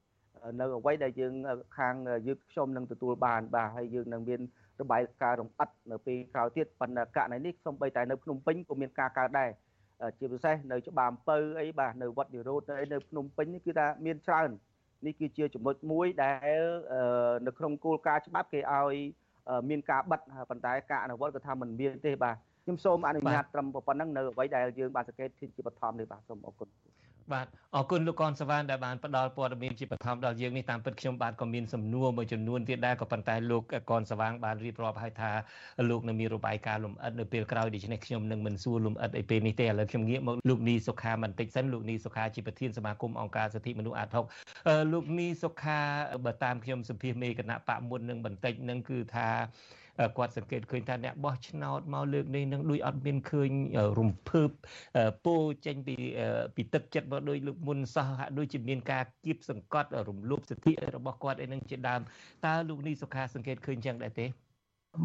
[0.61, 1.35] នៅអ្វីដែលយើង
[1.79, 1.95] ខាង
[2.27, 4.41] យើងខ្ញុំនឹងទទួលបានបាទហើយយើងនឹងមាន
[4.81, 9.51] របាយការណ៍រំអិតនៅពេលក្រោយទៀតប៉ុន្តែករណីនេះសូម្បីតែនៅភ្នំពេញក៏មានការកើតដែរ
[10.19, 14.51] ជាពិសេសនៅច្បារអំពៅអីបាទនៅវត្តនិរោធនៅនៅភ្នំពេញនេះគឺថាមានច្រើន
[15.07, 16.63] នេះគឺជាចំណុចមួយដែល
[17.47, 18.97] នៅក្នុងគោលការណ៍ច្បាប់គេឲ្យ
[19.69, 20.21] មានការបិទ
[20.51, 22.35] ប៉ុន្តែការអនុវត្តក៏ថាមិនមានទេបាទ
[22.65, 26.69] ខ្ញុំសូមអនុញ្ញាតត្រឹមប៉ុណ្ណឹងនៅអ្វីដែលយើងបានសង្កេតជាបឋមនេះបាទសូមអរគុណ
[27.33, 35.31] បាទអរគុណលោកកនសវណ្ណដែលបានផ្ដល់ព័ត៌មានជាបឋមដល់យើងនេះតាមពិតខ្ញុំបាទក៏មានសំណួរមួយចំនួនទៀតដែរក៏ប៉ុន្តែលោកកនសវណ្ណបានរៀបរាប់ឲ្យថា
[35.91, 44.09] លោកនឹងមានរបាយការណ៍លំអិតនៅពេលក្រោយដូច្នេះខ្ញុំនឹងមិនសួរលំអិតអីពេលនេះទេឥឡូវខ្ញុំងាកមកលោកនីសុខាបន្តិចសិនលោកនីសុខាជាប្រធានសមាគមអង្គការសិទ្ធិមនុស្សអាត
[44.53, 45.81] 6លោកនីសុខា
[46.25, 49.29] បើតាមខ្ញុំសម្ភាសមេគណៈបកមុននឹងបន្តិចនឹងគឺថា
[50.17, 53.51] គាត់សង្កេតឃើញថាអ្នកបោះឆ្នោតមកលើកនេះនឹងដូចអត់មានឃើញ
[53.99, 54.51] រំភើប
[55.27, 55.37] ពោ
[55.67, 55.97] ចេញពី
[56.57, 62.01] ពីទឹកចិត្តមកដូចលោកមុនសោះហាក់ដូចជាមានការគៀបសង្កត់រំលោភសិទ្ធិរបស់គាត់អីនឹងជាដើម
[62.47, 64.27] តើលោកនេះសុខាសង្កេតឃើញចឹងដែរទេ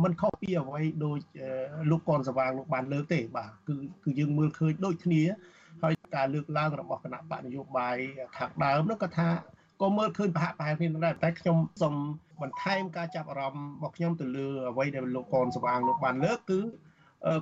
[0.03, 1.19] มันខុសពីអ្វីដូច
[1.91, 5.23] លោកកនសវាងលោកបានលើកទេបាទគឺគឺយើងមើលឃើញដូចគ្នា
[5.83, 7.97] ហើយការលើកឡើងរបស់គណៈបកនយោបាយ
[8.37, 9.27] ខាងដើមនោះក៏ថា
[9.81, 11.95] ក៏មើលឃើញប្រហាក់ប្រហែលគ្នាដែរតែខ្ញុំសូម
[12.41, 16.59] បន្ថែមការចាប់អារម្មណ៍របស់ខ្ញុំទៅលើអ្វីដែលលោកកនស្វាងលោកបានលើកគឺ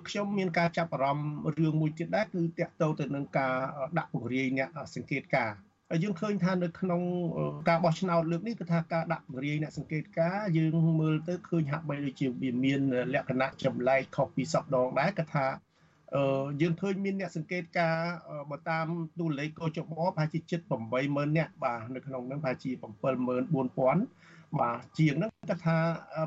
[0.07, 1.29] ខ្ញុំមានការចាប់អារម្មណ៍
[1.59, 3.53] រឿងមួយទៀតដែរគឺតាក់ទងទៅនឹងការ
[3.97, 5.51] ដាក់ពង្រាយអ្នកសង្កេតការ
[5.91, 7.01] ហើយយើងឃើញថានៅក្នុង
[7.69, 12.81] ការបោះឆ្នោតលើកនេះគឺថាការដាក់ពង្រាយអ្នកសង្កេតការយើងមើលទៅឃើញហាក់បីដូចជាវាមាន
[13.13, 15.45] លក្ខណៈចម្លែកខុសពីសពដងដែរគឺថា
[16.15, 17.97] អឺយើងឃើញមានអ្នកសង្កេតការ
[18.51, 18.85] បើតាម
[19.19, 20.59] ទូលេខកោចបប្រហែលជាជិត
[20.99, 25.77] 80000នាក់បាទនៅក្នុងនោះប្រហែលជា74000 បាទជាងហ្នឹងគាត់ថា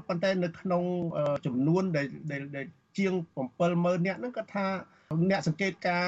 [0.08, 0.82] ប៉ុន្តែនៅក្នុង
[1.46, 2.06] ចំនួនដែល
[2.56, 2.66] ដែល
[2.98, 3.12] ជាង
[3.60, 4.66] 70000នាក់ហ្នឹងគាត់ថា
[5.30, 6.06] អ្នកសង្កេតការ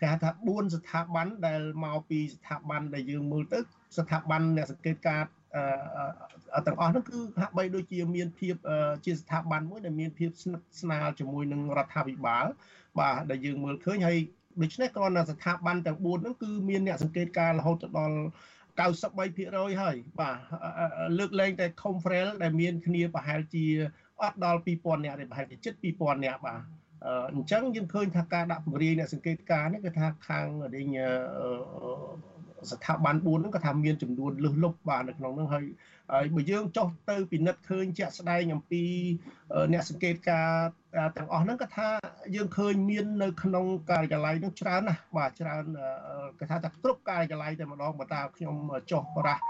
[0.00, 3.58] គេហៅថា4ស្ថាប័នដែលមកពីស្ថាប័នដែលយើងមើលទៅ
[3.98, 5.22] ស្ថាប័នអ្នកសង្កេតការ
[6.66, 8.54] ទាំងអស់នោះគឺហាក់បីដូចជាមានភាព
[9.04, 12.44] ជាស្ថាប័នមួយដែលមានភាពស្និទ្ធស្នាលជាមួយនឹងរដ្ឋាភិបាល
[12.98, 14.18] បាទដែលយើងមើលឃើញហើយ
[14.62, 18.16] ដូច្នេះគ្រាន់តែស្ថាប័នទាំង4ហ្នឹងគឺមានអ្នកសង្កេតការរហូតដល់
[18.78, 20.36] 93%ហើយបាទ
[21.18, 23.66] លើកលែងតែ Confrel ដែលមានគ្នាប្រហែលជា
[24.22, 26.60] អត់ដល់2000នាក់ទេប្រហែលជាជិត2000នាក់បាទ
[27.34, 30.46] អញ្ចឹងយើងឃើញថាការដាក់ពង្រាយអ្នកសង្កេតការនេះគឺថាខាង
[30.76, 30.86] ដេញ
[32.70, 35.64] ស្ថាប័ន4ហ្នឹងក៏ថាមានចំនួនលឹះលុបបាទនៅក្នុងហ្នឹងហើយ
[36.12, 38.84] ហើយបើយើងចុះទៅពិនិត្យឃើញជាក់ស្ដែងអំពី
[39.72, 40.48] អ្នកសង្កេតការ
[41.16, 41.88] ទាំងអស់ហ្នឹងក៏ថា
[42.34, 45.64] យើងឃើញមាននៅក្នុងការិយាល័យហ្នឹងច្រើនណាស់បាទច្រើន
[46.38, 48.56] គេថាថាគ្រប់ការិយាល័យតែម្ដងបើតាខ្ញុំ
[48.90, 49.42] ចុះប្រាស់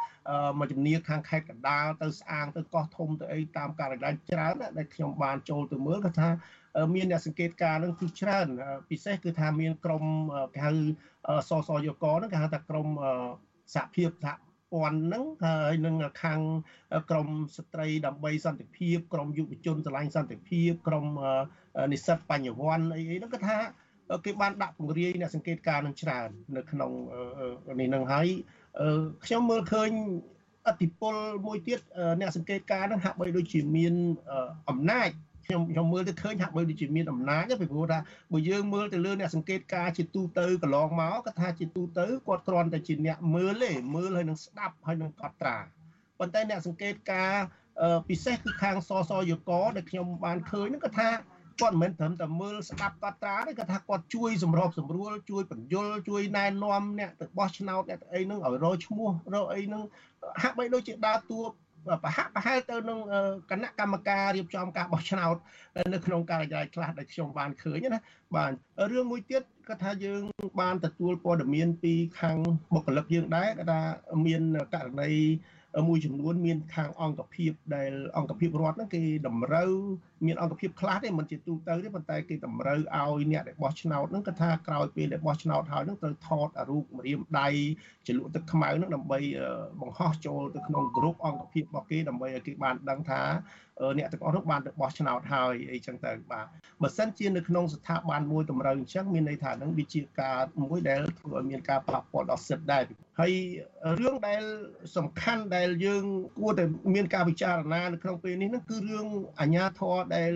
[0.59, 6.29] មួយជំនាញខាងខេត្តកណ្ដាលទៅស្អាងទៅកោះធំទៅអីតាមការិយាល័យច្រើនដែលខ្ញុំបានចូលទៅមើលក៏ថា
[6.95, 8.47] មានអ្នកសង្កេតការនឹងគឺច្រើន
[8.91, 10.05] ពិសេសគឺថាមានក្រម
[10.55, 10.73] គេហៅ
[11.49, 12.89] សសយកហ្នឹងគេហៅថាក្រម
[13.75, 14.35] សហភាពសហ
[14.73, 16.41] ព័ន្ធហ្នឹងហើយនឹងខាង
[17.11, 21.07] ក្រមស្ត្រីដើម្បីសន្តិភាពក្រមយុវជនឆ្លាញ់សន្តិភាពក្រម
[21.93, 23.59] និស្សិតបញ្ញវន្តអីអីហ្នឹងក៏ថា
[24.25, 26.91] គេបានដាក់ពង្រាយអ្នកសង្កេតការនឹងច្រើននៅក្នុង
[27.81, 28.27] នេះនឹងហើយ
[29.25, 29.91] ខ្ញុំមើលឃើញ
[30.69, 31.15] អតិពល
[31.47, 31.81] មួយទៀត
[32.21, 33.95] អ្នកសង្កេតការនឹងហាក់បីដូចជាមាន
[34.69, 35.11] អំណាច
[35.47, 37.99] ខ្ញុំខ្ញុំមើលទៅឃើញហាក់បីដូចជាមានអំណាចពីព្រោះថា
[38.33, 45.57] បើយើងមើលទៅលើអ្នកសង្កេតការជាទូទៅកន្លងមកគាត់ថាជាទូទៅគាត់គ្រាន់តែជាអ្នកមើលទេមើលហើយនឹងស្ដាប់ហើយនឹងកត់ត្រា
[46.19, 47.35] ប៉ុន្តែអ្នកសង្កេតការ
[48.09, 51.11] ពិសេសគឺខាងសសយកដែលខ្ញុំបានឃើញហ្នឹងគាត់ថា
[51.61, 59.83] គាត់មិនមែនត្រឹមតែមើលស្ដាប់កត់ត្រាទេគាត់ថាគាត់ជួយសម្របសម្រួលជួយបញ្យលជួយណែនាំអ្នកទៅបោះឆ្នោតអ្នកទៅអីហ្នឹងឲ្យរកឈ្មោះរកអីហ្នឹង
[60.43, 61.41] ហាក់បីដូចជាដើរតួ
[62.05, 62.99] ប្រហាក់ប្រហែលទៅនឹង
[63.51, 65.37] គណៈកម្មការរៀបចំការបោះឆ្នោត
[65.93, 68.01] នៅក្នុងការិយាល័យខ្លះដែលខ្ញុំបានឃើញណា
[68.37, 68.53] បាទ
[68.91, 70.23] រឿងមួយទៀតក៏ថាយើង
[70.61, 72.37] បានទទួលព័ត៌មានពីខាង
[72.75, 73.81] បុគ្គលិកយើងដែរក៏ថា
[74.27, 74.43] មាន
[74.75, 75.13] ករណី
[75.89, 79.73] មួយចំនួនមានខាងអង្គភាពដែលអង្គភាពរដ្ឋហ្នឹងគេតម្រូវ
[80.27, 87.49] មានអង្គភាពខ្លះទេមិនជាទូទៅទេប៉ុន្តែគេតម្រូវឲ្យអ្នកដែលបោះឆ្នោតហ្នឹងគាត់ថាក្រោយពេលដែលបោះឆ្នោតហើយហ្នឹងត្រូវថតរូបម្រាមដៃ
[88.07, 89.19] ចលក់ទឹកខ្មៅហ្នឹងដើម្បី
[89.81, 93.23] បង្ហោះចូលទៅក្នុងក្រុមអង្គភាពរបស់គេដើម្បីឲ្យគេបានដឹងថា
[93.99, 96.47] អ្នកទាំងអស់នោះបានទៅបោះឆ្នោតហើយអីចឹងទៅបាទ
[96.83, 102.83] បើសិនជានៅក្នុងស្ថាប័នមួយតម្រូវអញ្ចឹងមានន័យថានឹងវាជាការមួយដែលធ្វើឲ្យមានការប៉ះពាល់ដល់សិទ្ធិដែរ
[103.21, 103.33] ហើយ
[104.01, 104.43] រឿងដែល
[104.97, 106.05] សំខាន់ដែលយើង
[106.39, 106.65] គួរតែ
[106.95, 109.07] មានការពិចារណានៅក្នុងពេលនេះហ្នឹងគឺរឿង
[109.41, 110.33] អាញាធរដែល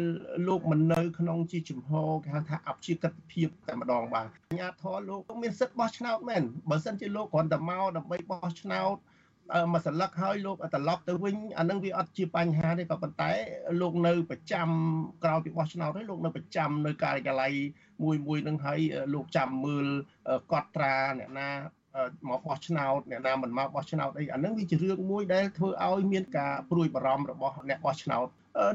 [0.49, 8.97] លោកមិននៅក្នុងជាជំហរគេហៅថាអព្យាក្រឹតភាពតែម្ដងបាទអាញាធរលោកមានសិទ្ធិបោះឆ្នោតមែនបើសិនជាលោកគ្រាន់តែមកដើម្បីបោះឆ្នោត
[9.73, 13.33] មួយសន្លឹកហើយលោកត្រឡប់ទៅវិញអានឹងវាអត់ជាបញ្ហាទេក៏ប៉ុន្តែ
[13.81, 14.69] លោកនៅប្រចាំ
[15.25, 17.53] ក្រោយពីបោះឆ្នោតហើយលោកនៅប្រចាំនៅការិយាល័យ
[18.03, 18.81] មួយមួយនឹងហើយ
[19.15, 19.87] លោកចាំមើល
[20.53, 21.51] កត់ត្រាអ្នកណា
[22.29, 28.27] មកបោះឆ្នោតអ្នកណាមិនមកបោះឆ្នោតអីអានឹងវាជារឿងមួយដែលធ្វើឲ្យមានការព្រួយបារម្ភរបស់អ្នកបោះឆ្នោត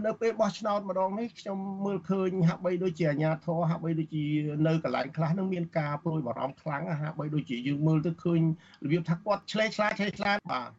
[0.05, 4.25] នៅពេលបោះឆ្នោតម្ដងនេះខ្ញុំមើលឃើញហាក់បីដូចជាអាញាធរហាក់បីដូចជា
[4.67, 8.41] នៅកន្លែងខ្លះនឹងមានការព្រួយបារម្ភខ្លាំងហាក់បីដូចជាយើងមើលទៅឃើញ
[8.83, 10.71] របៀបថាគាត់ឆ្លេឆ្លាឆ្លេឆ្លាបាទ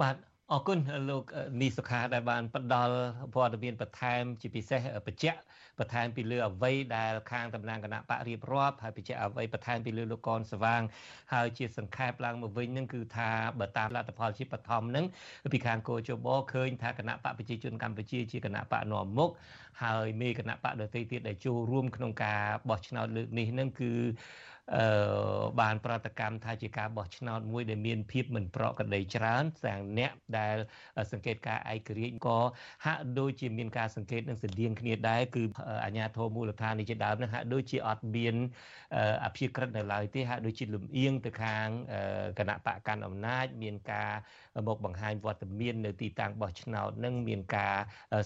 [0.00, 0.16] បាទ
[0.54, 0.78] អរគុណ
[1.10, 1.24] លោក
[1.60, 2.96] នីសុខាដែលបានផ្ដល់
[3.34, 5.38] ព័ត៌មានបន្ថែមជាពិសេសបញ្ជាក់
[5.78, 10.82] បន្ថែមពីលើអ្វីដែលខាងតំណាងគណៈបករៀបរាប់ហើយបញ្ជាក់អ្វីបន្ថែមពីលើលោកកនសវាង
[11.32, 13.30] ហើយជាសង្ខេបឡើងមកវិញនឹងគឺថា
[13.60, 15.04] បើតាមលទ្ធផលជាបឋមនឹង
[15.52, 19.30] ពីខាងគោជបឃើញថាគណៈបកប្រជាជនកម្ពុជាជាគណៈបកនាំមុខ
[19.82, 23.92] ហើយមេគណៈបកដទៃទៀតដែលចូលរួមក្នុងការបោះឆ្នោតលើកនេះនឹងគឺ
[24.76, 24.84] អឺ
[25.60, 30.56] បានប្រតិកម្មថាជាការបោះឆ្នោតមួយដែលមានភាពមិនប្រក្រតីច្រើនទាំងអ្នកដែល
[31.12, 32.38] សង្កេតការឯករាជ្យក៏
[32.86, 35.42] ហាក់ដូចជាមានការសង្កេតនឹងស្តៀងគ្នាដែរគឺ
[35.84, 38.34] អាជ្ញាធរមូលដ្ឋាននេះជាដើមនឹងហាក់ដូចជាអត់មាន
[39.24, 41.66] អភិក្រិតនៅឡើយទេហាក់ដូចជាលំអៀងទៅខាង
[42.38, 44.10] គណៈបកកាន់អំណាច មានការ
[44.68, 47.74] មកបង្ហាញវត្តមាននៅទីតាំងបោះឆ្នោតនឹងមានការ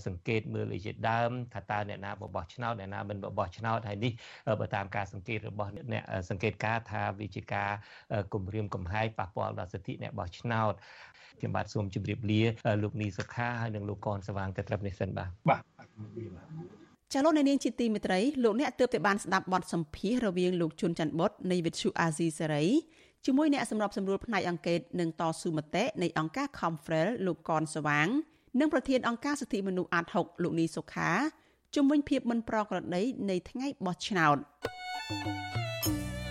[0.06, 4.12] សង្កេតមើលអីជាដើមថាតើអ្នកណាបោះឆ្នោតអ្នកណាមិនបោះឆ្នោតហើយនេះ
[4.60, 7.70] បើតាមការសង្កេតរបស់អ្នកសង្កេតការថាវាជាការ
[8.34, 10.72] គម្រាមកំហែងប៉ះពាល់ដល់សិទ្ធិអ្នកបោះឆ្នោត
[11.38, 12.42] ខ្ញុំបាទសូមជម្រាបលា
[12.82, 15.60] លោកនីសុខាហើយនិងលោកកនស្វាងតែត្រឹមនេះសិនបាទបាទ
[17.12, 22.64] ចាលោកនាងជាទីមេត្រីលោកអ្នកទើបតែបានស្ដាប់បទសម្ភាសរវាងលោកជុនច័ន្ទបុតនៃវិទ្យុអាស៊ីសេរី
[23.26, 28.08] ជាមួយអ្នកសម្របសម្រួលផ្នែកអង្គការនិងតស៊ូមតិនៃអង្គការ Confrel លោកកនស្វាង
[28.60, 31.10] និងប្រធានអង្គការសិទ្ធិមនុស្សអាត6លោកនីសុខា
[31.74, 34.36] ជំវិញភាពមិនប្រក្រតីនៃថ្ងៃបោះឆ្នោត
[35.08, 36.23] thank you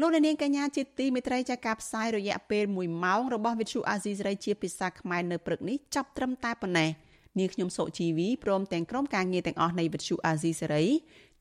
[0.00, 6.90] លោកនាងកញ្ញាជាទីមេត្រីចាការផ្សាយរយៈពេល1ម៉ោងរបស់វិទ្យុអាស៊ីសេរីជាភាសាខ្មែរនៅព្រឹកនេះចាប់ត្រឹមតែប៉ុណ្ណេះ
[7.38, 10.84] នាងខ្ញុំសុជីវីព្រមទាំងក្រុមការងារទាំងអស់នៃវិទ្យុអាស៊ីសេរី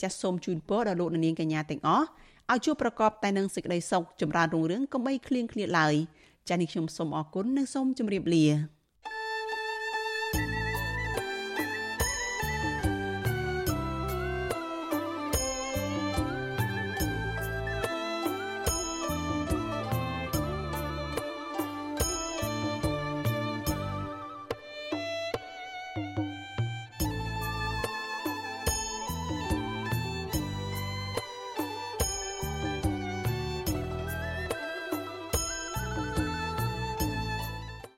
[0.01, 2.07] ចាសសូមជូនពរដល់លោកនាងកញ្ញាទាំងអស់
[2.51, 5.95] ឲ្យជួបប្រកបតែនឹងសេចក្តីសុខចម្រើនរុងរឿងកុំបីឃ្លៀងឃ្លាតឡើយ
[6.49, 8.78] ចាសនេះខ្ញុំសូមអរគុណនិងសូមជម្រាបលា